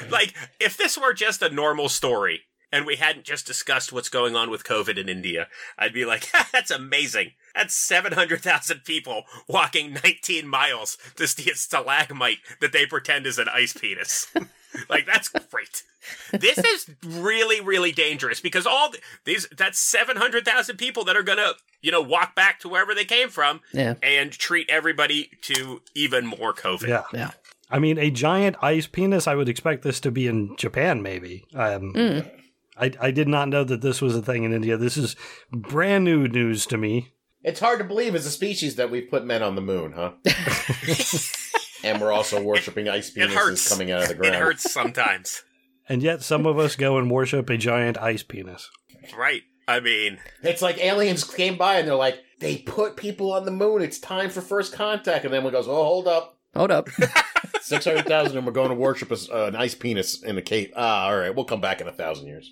[0.09, 4.35] Like, if this were just a normal story and we hadn't just discussed what's going
[4.35, 7.31] on with COVID in India, I'd be like, that's amazing.
[7.55, 13.47] That's 700,000 people walking 19 miles to see a stalagmite that they pretend is an
[13.49, 14.27] ice penis.
[14.89, 15.83] like, that's great.
[16.31, 21.53] This is really, really dangerous because all th- these, that's 700,000 people that are gonna,
[21.81, 23.95] you know, walk back to wherever they came from Yeah.
[24.01, 26.87] and treat everybody to even more COVID.
[26.87, 27.03] Yeah.
[27.13, 27.31] Yeah.
[27.69, 31.45] I mean, a giant ice penis, I would expect this to be in Japan, maybe.
[31.55, 32.31] Um, Mm.
[32.75, 34.77] I, I did not know that this was a thing in India.
[34.77, 35.15] This is
[35.51, 37.13] brand new news to me.
[37.43, 40.13] It's hard to believe as a species that we've put men on the moon, huh?
[41.83, 44.35] and we're also worshiping ice penises coming out of the ground.
[44.35, 45.43] It hurts sometimes.
[45.89, 48.69] And yet, some of us go and worship a giant ice penis.
[49.17, 49.41] Right.
[49.67, 53.51] I mean, It's like aliens came by and they're like, they put people on the
[53.51, 53.81] moon.
[53.81, 55.23] It's time for first contact.
[55.25, 56.37] And then one goes, oh, hold up.
[56.55, 56.89] Hold up.
[57.61, 60.71] 600,000 and we're going to worship a, uh, an ice penis in a cave.
[60.75, 61.33] Ah, all right.
[61.33, 62.51] We'll come back in a thousand years.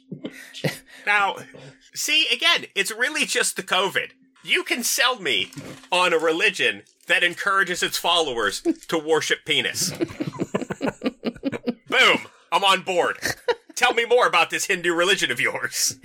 [1.05, 1.35] now,
[1.93, 4.11] see, again, it's really just the COVID.
[4.43, 5.51] You can sell me
[5.91, 9.91] on a religion that encourages its followers to worship penis.
[11.89, 12.19] Boom.
[12.51, 13.17] I'm on board.
[13.75, 15.95] Tell me more about this Hindu religion of yours.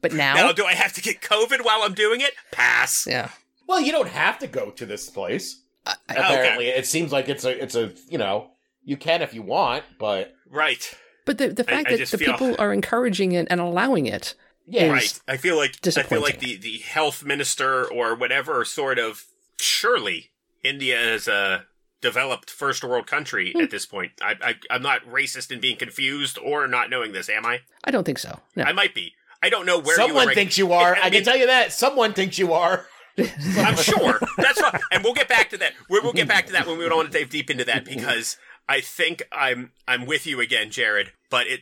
[0.00, 2.32] But now, Now, do I have to get COVID while I'm doing it?
[2.52, 3.06] Pass.
[3.08, 3.30] yeah.
[3.66, 5.62] Well, you don't have to go to this place.
[5.86, 8.50] I- I- Apparently, it seems like it's a, it's a, you know,
[8.84, 10.94] you can if you want, but Right.
[11.26, 14.06] but the, the fact I that just the feel- people are encouraging it and allowing
[14.06, 14.34] it.
[14.66, 15.18] yeah, Right.
[15.28, 19.24] I feel like I feel like the, the health minister or whatever sort of
[19.60, 20.30] surely
[20.62, 21.64] India is a
[22.04, 23.62] developed first world country Hmm.
[23.62, 24.12] at this point.
[24.22, 27.62] I, I I'm not racist in being confused or not knowing this, am I?
[27.84, 28.38] I don't think so.
[28.54, 28.62] No.
[28.64, 29.14] I might be.
[29.42, 30.94] I don't know where Someone were reg- thinks you are.
[30.96, 31.72] I I, can tell you that.
[31.72, 32.86] Someone thinks you are.
[33.18, 34.18] I'm sure.
[34.38, 34.80] That's fine.
[34.92, 35.72] And we'll get back to that.
[35.90, 37.84] We- We'll get back to that when we don't want to dive deep into that
[37.84, 38.36] because
[38.68, 41.12] I think I'm I'm with you again, Jared.
[41.30, 41.60] But it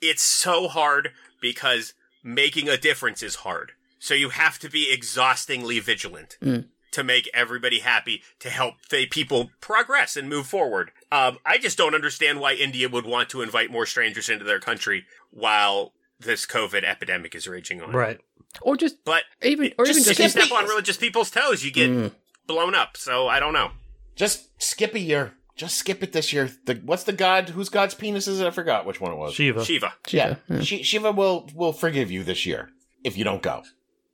[0.00, 1.10] it's so hard
[1.40, 3.72] because making a difference is hard.
[3.98, 6.66] So you have to be exhaustingly vigilant Mm.
[6.92, 10.90] To make everybody happy to help the people progress and move forward.
[11.10, 14.60] Um, I just don't understand why India would want to invite more strangers into their
[14.60, 17.92] country while this COVID epidemic is raging on.
[17.92, 18.20] Right.
[18.60, 21.64] or just But even or just, even if you just step on religious people's toes,
[21.64, 22.12] you get Mm.
[22.46, 22.96] blown up.
[22.96, 23.70] So I don't know.
[24.14, 25.32] Just skip a year.
[25.56, 26.50] Just skip it this year.
[26.66, 27.50] The what's the god?
[27.50, 28.46] Whose god's penis is it?
[28.46, 29.34] I forgot which one it was.
[29.34, 29.64] Shiva.
[29.64, 29.92] Shiva.
[30.10, 30.60] yeah, Yeah.
[30.60, 32.70] Shi Shiva will will forgive you this year
[33.04, 33.62] if you don't go.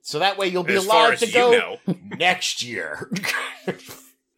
[0.02, 1.78] So that way you'll be As far allowed as to you go know,
[2.16, 3.10] next year.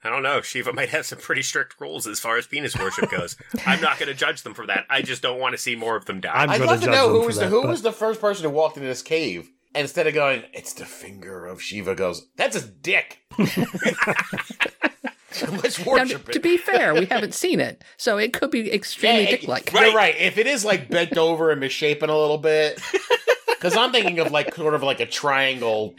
[0.03, 0.41] I don't know.
[0.41, 3.37] Shiva might have some pretty strict rules as far as penis worship goes.
[3.67, 4.87] I'm not going to judge them for that.
[4.89, 6.33] I just don't want to see more of them die.
[6.33, 7.93] I'm I'd gonna love to know who for was the that, who but- was the
[7.93, 11.63] first person who walked into this cave and instead of going, "It's the finger of
[11.63, 13.19] Shiva," goes, "That's his dick."
[15.49, 19.25] Let's Now, worship to be fair, we haven't seen it, so it could be extremely
[19.25, 19.73] Yeah, dick-like.
[19.73, 19.87] Right.
[19.87, 20.17] You're right.
[20.19, 22.81] If it is like bent over and misshapen a little bit,
[23.61, 25.95] because I'm thinking of like sort of like a triangle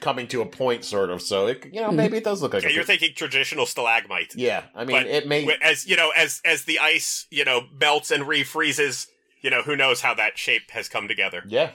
[0.00, 1.20] coming to a point, sort of.
[1.20, 2.62] So it, you know, maybe it does look like.
[2.62, 4.34] yeah, a you're thinking traditional stalagmite.
[4.34, 5.46] Yeah, I mean, But it may.
[5.62, 9.08] As you know, as as the ice, you know, melts and refreezes,
[9.42, 11.42] you know, who knows how that shape has come together.
[11.46, 11.72] Yeah,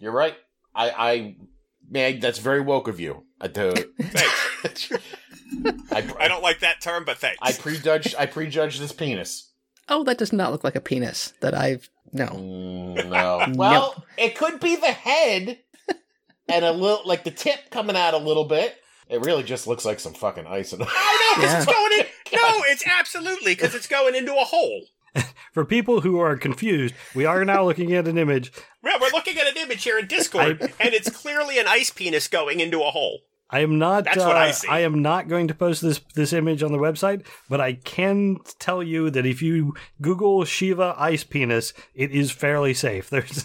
[0.00, 0.34] you're right.
[0.74, 1.36] I, I,
[1.88, 3.22] man, that's very woke of you.
[3.40, 3.72] I do.
[4.00, 4.92] Thanks.
[5.92, 7.38] I, I don't like that term, but thanks.
[7.40, 8.16] I prejudge.
[8.18, 9.52] I prejudge this penis.
[9.88, 12.26] Oh, that does not look like a penis that I've no.
[12.26, 13.52] Mm, no.
[13.56, 15.58] Well, it could be the head
[16.48, 18.76] and a little, like the tip coming out a little bit.
[19.08, 20.72] It really just looks like some fucking ice.
[20.72, 21.72] And oh no, 'cause it's Yeah.
[21.74, 22.06] going in.
[22.34, 24.86] No, it's absolutely because it's going into a hole.
[25.52, 28.50] For people who are confused, we are now looking at an image.
[28.82, 31.90] Yeah, we're looking at an image here in Discord, I- and it's clearly an ice
[31.90, 33.20] penis going into a hole.
[33.52, 34.04] I am not.
[34.04, 34.66] That's what uh, I see.
[34.68, 38.38] I am not going to post this this image on the website, but I can
[38.58, 43.10] tell you that if you Google Shiva ice penis, it is fairly safe.
[43.12, 43.44] There's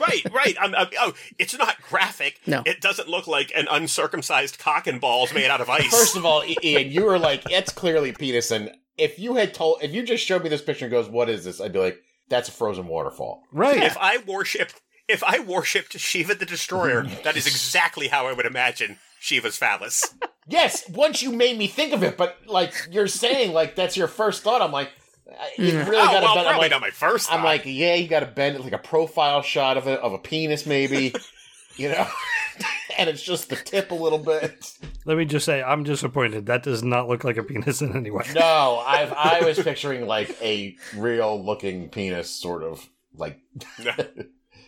[0.00, 0.56] right, right.
[0.58, 2.40] I'm, I'm- oh, it's not graphic.
[2.46, 2.62] No.
[2.64, 5.90] it doesn't look like an uncircumcised cock and balls made out of ice.
[5.90, 9.52] First of all, I- Ian, you were like, "It's clearly penis." And if you had
[9.52, 11.80] told, if you just showed me this picture and goes, "What is this?" I'd be
[11.80, 11.98] like,
[12.30, 13.82] "That's a frozen waterfall." right.
[13.82, 18.46] if I worshipped, if I worshipped Shiva the Destroyer, that is exactly how I would
[18.46, 20.04] imagine Shiva's phallus.
[20.50, 24.08] Yes, once you made me think of it, but like you're saying, like that's your
[24.08, 24.62] first thought.
[24.62, 24.90] I'm like,
[25.28, 26.38] uh, you really oh, got to well, bend.
[26.38, 27.30] I'm probably like, not my first.
[27.30, 27.44] I'm thought.
[27.44, 30.18] like, yeah, you got to bend it like a profile shot of it of a
[30.18, 31.14] penis, maybe,
[31.76, 32.06] you know,
[32.98, 34.72] and it's just the tip a little bit.
[35.04, 36.46] Let me just say, I'm disappointed.
[36.46, 38.24] That does not look like a penis in any way.
[38.34, 43.38] No, I've I was picturing like a real looking penis, sort of like.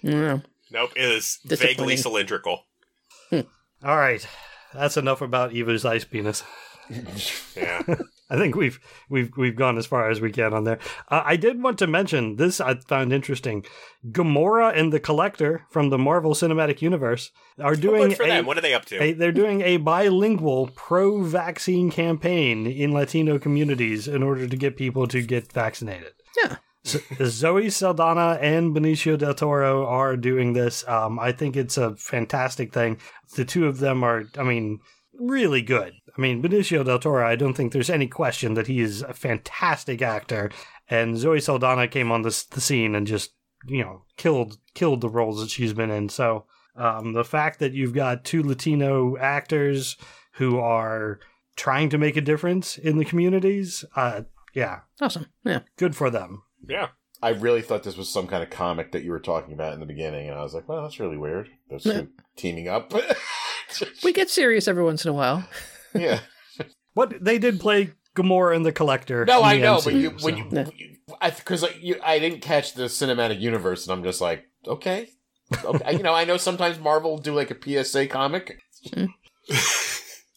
[0.02, 0.40] Yeah.
[0.70, 2.64] Nope, it is vaguely cylindrical.
[3.82, 4.26] All right,
[4.74, 6.42] that's enough about Eva's ice penis.
[7.56, 7.82] Yeah.
[8.30, 8.78] I think we've
[9.08, 10.78] we've we've gone as far as we can on there.
[11.08, 12.60] Uh, I did want to mention this.
[12.60, 13.64] I found interesting.
[14.08, 18.46] Gamora and the Collector from the Marvel Cinematic Universe are doing Good for a, them.
[18.46, 19.02] What are they up to?
[19.02, 25.06] a- they're doing a bilingual pro-vaccine campaign in Latino communities in order to get people
[25.08, 26.12] to get vaccinated.
[26.42, 26.56] Yeah.
[26.84, 30.86] Zoe Saldana and Benicio del Toro are doing this.
[30.88, 32.98] Um, I think it's a fantastic thing.
[33.36, 34.80] The two of them are, I mean,
[35.18, 35.92] really good.
[36.16, 39.12] I mean, Benicio del Toro, I don't think there's any question that he is a
[39.12, 40.50] fantastic actor.
[40.88, 43.32] And Zoe Saldana came on this, the scene and just,
[43.66, 46.08] you know, killed killed the roles that she's been in.
[46.08, 49.96] So um, the fact that you've got two Latino actors
[50.34, 51.20] who are
[51.56, 54.22] trying to make a difference in the communities, uh,
[54.54, 55.26] yeah, Awesome.
[55.44, 55.60] Yeah.
[55.76, 56.42] good for them.
[56.68, 56.88] Yeah.
[57.22, 59.80] I really thought this was some kind of comic that you were talking about in
[59.80, 61.92] the beginning, and I was like, "Well, that's really weird." Those Yeah.
[62.00, 62.92] two teaming up.
[64.02, 65.46] We get serious every once in a while.
[65.94, 66.20] yeah.
[66.94, 69.24] What they did play Gamora and the Collector.
[69.24, 70.66] No, I know, MCU, but you, so- when you, Yeah.
[71.20, 75.10] I because like, you, I didn't catch the cinematic universe, and I'm just like, okay,
[75.64, 75.92] okay.
[75.96, 78.58] you know, I know sometimes Marvel do like a PSA comic.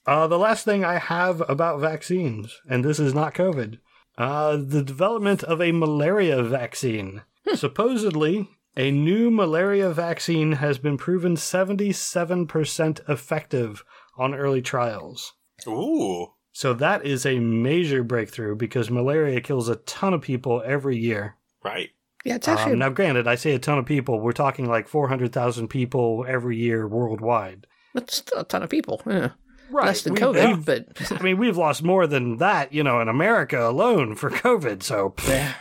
[0.06, 3.78] Uh, the last thing I have about vaccines, and this is not COVID,
[4.18, 7.22] uh, the development of a malaria vaccine.
[7.56, 13.84] Supposedly, a new malaria vaccine has been proven 77% effective
[14.18, 15.34] on early trials.
[15.68, 16.28] Ooh.
[16.52, 21.36] So that is a major breakthrough because malaria kills a ton of people every year.
[21.64, 21.90] Right.
[22.24, 24.20] Yeah, it's actually Um, now, granted, I say a ton of people.
[24.22, 27.68] We're talking like 400,000 people every year worldwide.
[27.94, 29.02] that's still a ton of people.
[29.06, 29.32] Yeah.
[29.74, 29.88] Right.
[29.88, 33.02] Less than we- COVID, we've- but I mean, we've lost more than that, you know,
[33.02, 34.84] in America alone for COVID.
[34.84, 35.54] So, yeah.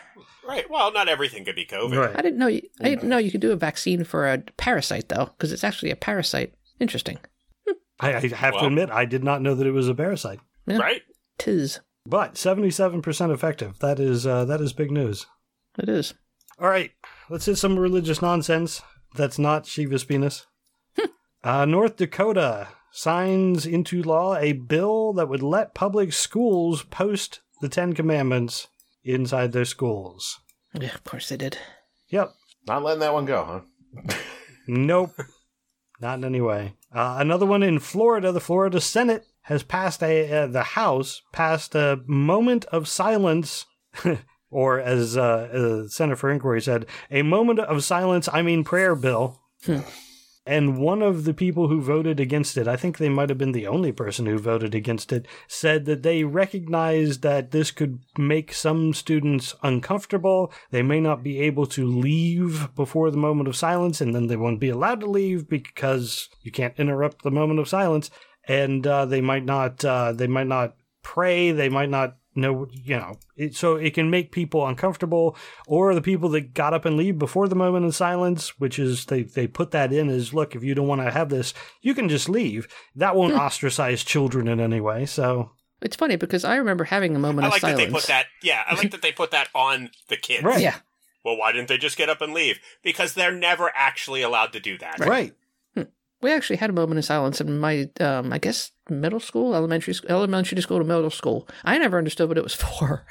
[0.46, 0.68] Right.
[0.68, 1.96] Well, not everything could be COVID.
[1.96, 2.16] right.
[2.16, 2.46] I didn't know.
[2.48, 5.64] You, I didn't know you could do a vaccine for a parasite though, because it's
[5.64, 6.52] actually a parasite.
[6.78, 7.18] Interesting.
[8.00, 10.40] I, I have to admit, I did not know that it was a parasite.
[10.66, 10.78] Yeah.
[10.78, 11.02] Right.
[11.38, 11.78] Tis.
[12.04, 13.78] But seventy-seven percent effective.
[13.78, 15.26] That is uh, that is big news.
[15.78, 16.14] It is.
[16.58, 16.90] All right,
[17.30, 18.82] let's hit some religious nonsense.
[19.14, 20.46] That's not Shiva's penis.
[21.44, 27.68] uh, North Dakota signs into law a bill that would let public schools post the
[27.68, 28.68] Ten Commandments
[29.03, 30.40] inside their schools.
[30.74, 31.59] Yeah, of course they did.
[32.09, 32.32] Yep.
[32.66, 33.64] Not letting that one go,
[34.05, 34.16] huh?
[34.68, 35.12] Nope.
[36.01, 36.74] Not in any way.
[36.95, 38.32] Uh, another one in Florida.
[38.32, 43.66] The Florida Senate has passed a uh, the House passed a moment of silence,
[44.51, 48.28] or as uh, uh, Center for Inquiry said, a moment of silence.
[48.32, 49.40] I mean prayer bill.
[50.45, 53.53] And one of the people who voted against it, I think they might have been
[53.53, 58.53] the only person who voted against it, said that they recognized that this could make
[58.53, 60.53] some students uncomfortable.
[60.72, 64.36] They may not be able to leave before the moment of silence, and then they
[64.36, 68.11] won't be allowed to leave because you can't interrupt the moment of silence.
[68.49, 71.53] And uh, they might not, uh, they might not pray.
[71.53, 73.16] They might not know, you know.
[73.37, 77.18] It, so it can make people uncomfortable, or the people that got up and leave
[77.18, 80.64] before the moment of silence, which is they they put that in as look, if
[80.64, 82.68] you don't want to have this, you can just leave.
[82.95, 83.41] That won't hmm.
[83.41, 85.07] ostracize children in any way.
[85.07, 87.80] So It's funny because I remember having a moment I of silence.
[87.80, 88.26] that they put that.
[88.43, 90.45] Yeah, I like that they put that on the kids.
[90.45, 90.61] Right.
[90.61, 90.76] Yeah.
[91.24, 92.59] Well, why didn't they just get up and leave?
[92.83, 94.99] Because they're never actually allowed to do that.
[94.99, 95.35] right.
[96.23, 99.93] We actually had a moment of silence in my, um, I guess, middle school, elementary,
[99.95, 101.49] school, elementary school to middle school.
[101.64, 103.05] I never understood what it was for.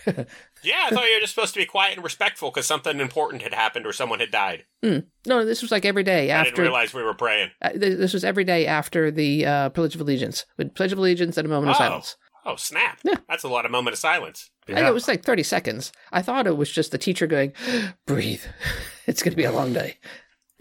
[0.63, 3.41] Yeah, I thought you were just supposed to be quiet and respectful because something important
[3.43, 4.63] had happened or someone had died.
[4.81, 7.51] no, this was like every day I didn't realize we were praying.
[7.61, 10.45] uh, th- this was every day after the uh, Pledge of Allegiance.
[10.57, 11.79] With Pledge of Allegiance and a moment of Oh.
[11.79, 12.15] silence.
[12.43, 12.97] Oh, snap.
[13.03, 13.17] Yeah.
[13.29, 14.49] That's a lot of moment of silence.
[14.65, 15.91] Think it was like 30 seconds.
[16.11, 17.53] I thought it was just the teacher going,
[18.07, 18.41] breathe.
[19.07, 19.97] It's going to be a long day,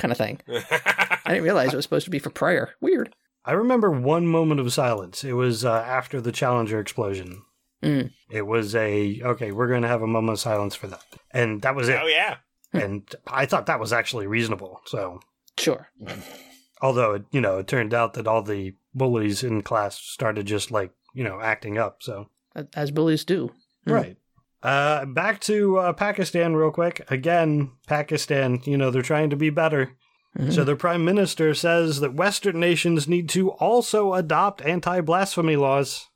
[0.01, 0.41] kind of thing.
[0.49, 2.75] I didn't realize it was supposed to be for prayer.
[2.81, 3.15] Weird.
[3.45, 5.25] I remember one moment of silence.
[5.25, 7.43] It was uh, after the Challenger explosion.
[7.83, 8.11] Mm.
[8.31, 9.53] It was a okay.
[9.53, 11.99] We're going to have a moment of silence for that, and that was it.
[12.03, 12.37] oh, yeah.
[12.73, 14.81] And I thought that was actually reasonable.
[14.85, 15.21] So,
[15.59, 15.89] Sure.
[16.83, 20.71] although it, you know, it turned out that all the bullies in class started just
[20.71, 22.03] like you know acting up.
[22.03, 22.29] So,
[22.75, 23.51] As bullies do.
[23.87, 23.93] Hmm.
[23.93, 24.17] right.
[24.63, 27.01] Uh, back to uh, Pakistan real quick.
[27.11, 28.61] Again, Pakistan.
[28.65, 29.97] You know, they're trying to be better.
[30.39, 30.53] Mhm.
[30.53, 36.07] So their prime minister says that Western nations need to also adopt anti-blasphemy laws.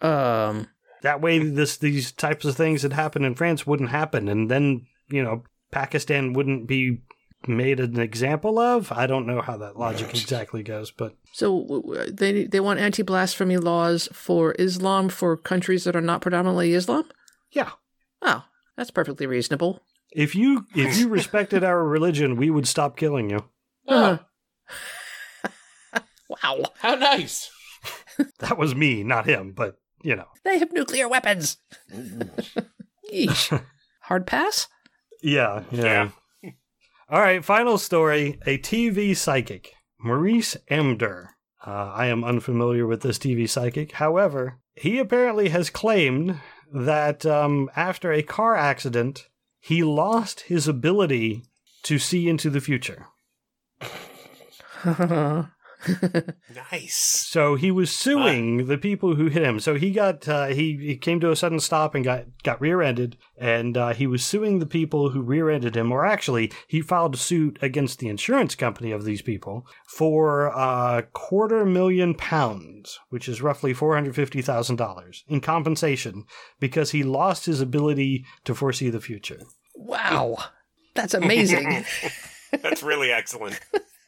[0.00, 0.68] Um,
[1.02, 4.86] That way, this these types of things that happen in France wouldn't happen, and then
[5.10, 7.02] you know Pakistan wouldn't be
[7.46, 8.90] made an example of.
[8.90, 13.58] I don't know how that logic exactly goes, but So they they want anti blasphemy
[13.58, 17.04] laws for Islam for countries that are not predominantly Islam.
[17.52, 17.70] yeah.
[18.22, 18.44] Oh,
[18.76, 19.80] that's perfectly reasonable.
[20.12, 23.44] If you if you respected our religion, we would stop killing you.
[23.86, 24.18] Oh,
[26.28, 27.50] wow, how nice.
[28.40, 30.26] That was me, not him, but you know.
[30.44, 31.58] they have nuclear weapons.
[33.12, 33.62] Yeesh.
[34.00, 34.66] Hard pass.
[35.22, 36.10] Yeah, yeah.
[37.08, 38.40] All right, final story.
[38.44, 41.28] A TV psychic, Maurice Emder.
[41.64, 43.92] Uh, I am unfamiliar with this TV psychic.
[43.92, 46.40] However, he apparently has claimed
[46.72, 49.28] that um, after a car accident,
[49.60, 51.44] he lost his ability
[51.82, 53.06] to see into the future.
[56.72, 56.96] Nice.
[56.96, 59.60] So he was suing the people who hit him.
[59.60, 63.16] So he got uh, he he came to a sudden stop and got got rear-ended,
[63.36, 65.92] and uh, he was suing the people who rear-ended him.
[65.92, 70.56] Or actually, he filed a suit against the insurance company of these people for a
[70.56, 76.24] uh, quarter million pounds, which is roughly four hundred fifty thousand dollars in compensation
[76.58, 79.40] because he lost his ability to foresee the future.
[79.74, 80.36] wow,
[80.94, 81.84] that's amazing.
[82.62, 83.60] That's really excellent.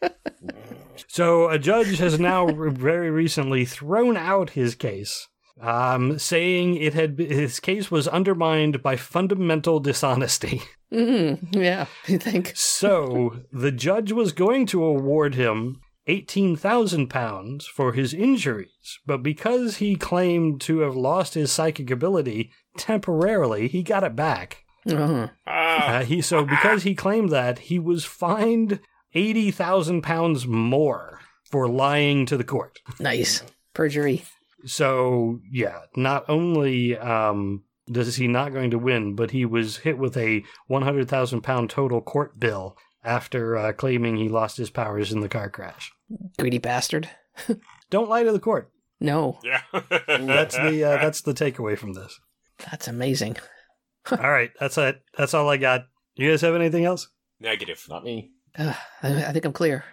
[1.08, 5.28] So a judge has now very recently thrown out his case,
[5.60, 10.62] um, saying it had his case was undermined by fundamental dishonesty.
[10.92, 12.52] mm, yeah, you think?
[12.54, 19.22] So the judge was going to award him eighteen thousand pounds for his injuries, but
[19.22, 24.64] because he claimed to have lost his psychic ability temporarily, he got it back.
[24.88, 25.28] Uh-huh.
[25.46, 28.80] Ah, Uh, he so because he claimed that he was fined
[29.14, 32.78] eighty thousand pounds more for lying to the court.
[32.98, 33.42] Nice
[33.74, 34.24] perjury.
[34.64, 39.98] So yeah, not only um, does he not going to win, but he was hit
[39.98, 44.70] with a one hundred thousand pound total court bill after uh, claiming he lost his
[44.70, 45.90] powers in the car crash.
[46.38, 47.08] Greedy bastard.
[47.90, 48.70] Don't lie to the court.
[49.00, 49.62] No, yeah.
[50.08, 52.20] That's the uh, that's the takeaway from this.
[52.58, 53.38] that's amazing.
[54.10, 55.00] all right, that's it.
[55.16, 55.86] That's all I got.
[56.16, 57.08] You guys have anything else?
[57.40, 57.82] negative.
[57.88, 58.30] Not me.
[58.58, 59.84] Uh, I, I think I'm clear.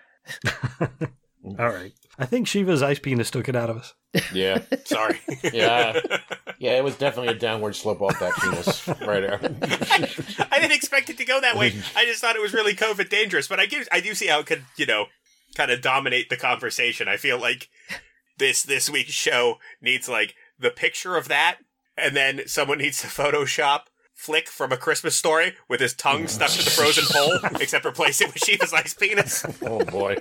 [1.60, 1.94] All right.
[2.20, 3.94] I think Shiva's ice penis took it out of us.
[4.34, 4.60] Yeah.
[4.86, 5.20] Sorry.
[5.54, 6.00] Yeah.
[6.60, 9.40] Yeah, it was definitely a downward slope off that penis right there.
[10.52, 11.76] I didn't expect it to go that way.
[11.96, 14.40] I just thought it was really COVID dangerous, but I give, I do see how
[14.40, 15.06] it could, you know,
[15.56, 17.08] kind of dominate the conversation.
[17.08, 17.70] I feel like
[18.40, 21.58] this this week's show needs like the picture of that,
[21.96, 23.82] and then someone needs to Photoshop
[24.18, 28.20] Flick from a Christmas story with his tongue stuck to the frozen pole, except replace
[28.20, 29.46] it with Shiva's ice penis.
[29.62, 30.18] oh boy.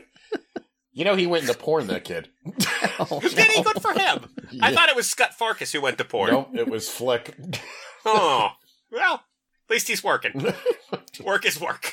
[0.92, 2.28] You know he went into porn, that kid.
[2.99, 3.62] Oh, Did he?
[3.62, 4.24] Good for him.
[4.62, 6.30] I thought it was Scott Farkas who went to porn.
[6.30, 7.36] Nope, it was Flick.
[8.07, 8.53] Oh,
[8.90, 10.55] well, at least he's working.
[11.22, 11.92] work is work.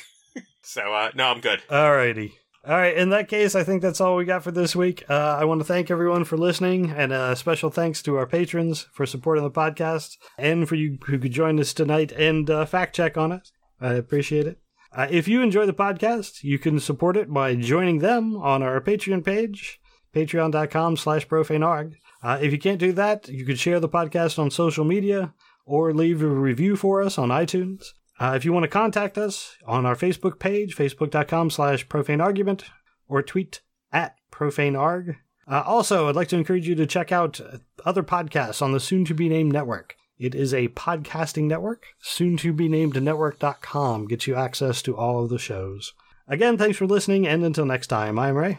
[0.62, 1.62] So, uh, no, I'm good.
[1.68, 2.38] All righty.
[2.66, 2.96] All right.
[2.96, 5.04] In that case, I think that's all we got for this week.
[5.10, 8.86] Uh, I want to thank everyone for listening, and a special thanks to our patrons
[8.90, 12.96] for supporting the podcast, and for you who could join us tonight and uh, fact
[12.96, 13.52] check on us.
[13.82, 14.58] I appreciate it.
[14.96, 18.80] Uh, if you enjoy the podcast, you can support it by joining them on our
[18.80, 19.78] Patreon page,
[20.14, 21.96] patreon.com slash profanearg.
[22.22, 25.34] Uh, if you can't do that, you could share the podcast on social media
[25.66, 27.88] or leave a review for us on iTunes.
[28.18, 32.64] Uh, if you want to contact us on our Facebook page, facebook.com slash profaneargument,
[33.08, 33.60] or tweet
[33.92, 35.16] at profanearg.
[35.50, 37.40] Uh, also, I'd like to encourage you to check out
[37.84, 39.96] other podcasts on the soon-to-be-named network.
[40.18, 41.86] It is a podcasting network.
[42.00, 45.92] Soon-to-be-named network.com gets you access to all of the shows.
[46.26, 48.58] Again, thanks for listening, and until next time, I'm Ray.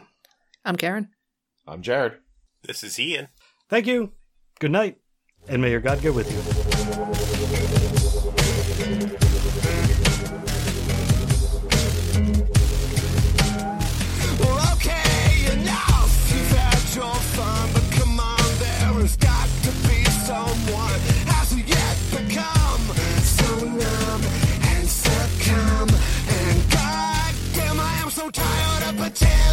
[0.64, 1.10] I'm Karen.
[1.66, 2.18] I'm Jared.
[2.62, 3.30] This is Ian.
[3.70, 4.12] Thank you,
[4.60, 4.98] good night,
[5.48, 6.75] and may your God go with you.
[29.22, 29.45] And